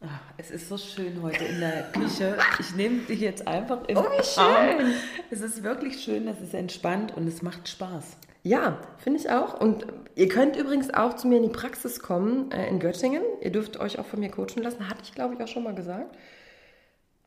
Ach, 0.00 0.20
es 0.36 0.52
ist 0.52 0.68
so 0.68 0.78
schön 0.78 1.22
heute 1.22 1.44
in 1.44 1.58
der 1.58 1.90
Küche. 1.92 2.36
Ich 2.60 2.74
nehme 2.76 2.98
dich 3.00 3.20
jetzt 3.20 3.48
einfach 3.48 3.88
in 3.88 3.96
Oh, 3.96 4.02
wie 4.02 4.22
schön. 4.22 4.44
Arm. 4.44 4.92
Es 5.30 5.40
ist 5.40 5.64
wirklich 5.64 6.00
schön, 6.00 6.28
es 6.28 6.40
ist 6.40 6.54
entspannt 6.54 7.16
und 7.16 7.26
es 7.26 7.42
macht 7.42 7.68
Spaß. 7.68 8.16
Ja, 8.44 8.78
finde 8.98 9.18
ich 9.18 9.30
auch. 9.30 9.60
Und 9.60 9.86
ihr 10.14 10.28
könnt 10.28 10.56
übrigens 10.56 10.94
auch 10.94 11.14
zu 11.14 11.26
mir 11.26 11.38
in 11.38 11.42
die 11.42 11.48
Praxis 11.48 11.98
kommen 12.00 12.52
äh, 12.52 12.68
in 12.68 12.78
Göttingen. 12.78 13.22
Ihr 13.40 13.50
dürft 13.50 13.80
euch 13.80 13.98
auch 13.98 14.06
von 14.06 14.20
mir 14.20 14.30
coachen 14.30 14.62
lassen. 14.62 14.88
Hatte 14.88 15.02
ich, 15.02 15.14
glaube 15.14 15.34
ich, 15.34 15.42
auch 15.42 15.48
schon 15.48 15.64
mal 15.64 15.74
gesagt. 15.74 16.16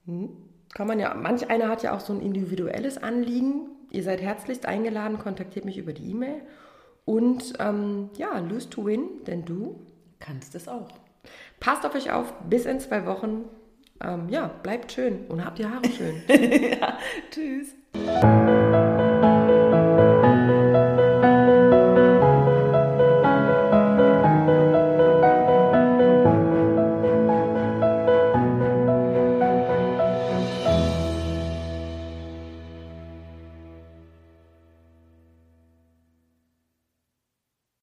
Hm. 0.05 0.29
Kann 0.73 0.87
man 0.87 0.99
ja, 0.99 1.13
manch 1.13 1.49
einer 1.49 1.67
hat 1.67 1.83
ja 1.83 1.95
auch 1.95 1.99
so 1.99 2.13
ein 2.13 2.21
individuelles 2.21 2.97
Anliegen. 2.97 3.69
Ihr 3.91 4.03
seid 4.03 4.21
herzlichst 4.21 4.65
eingeladen, 4.65 5.19
kontaktiert 5.19 5.65
mich 5.65 5.77
über 5.77 5.93
die 5.93 6.11
E-Mail. 6.11 6.41
Und 7.05 7.53
ähm, 7.59 8.09
ja, 8.17 8.39
lose 8.39 8.69
to 8.69 8.85
win, 8.85 9.23
denn 9.27 9.43
du 9.43 9.79
Kannst 10.19 10.55
es 10.55 10.67
auch. 10.67 10.87
passt 11.59 11.85
auf 11.85 11.95
euch 11.95 12.11
auf. 12.11 12.33
Bis 12.49 12.65
in 12.65 12.79
zwei 12.79 13.05
Wochen. 13.05 13.45
Ähm, 14.01 14.29
ja, 14.29 14.47
bleibt 14.47 14.91
schön 14.91 15.25
und 15.27 15.43
habt 15.43 15.59
die 15.59 15.65
Haare 15.65 15.87
schön. 15.89 16.21
ja, 16.79 16.97
tschüss. 17.31 17.75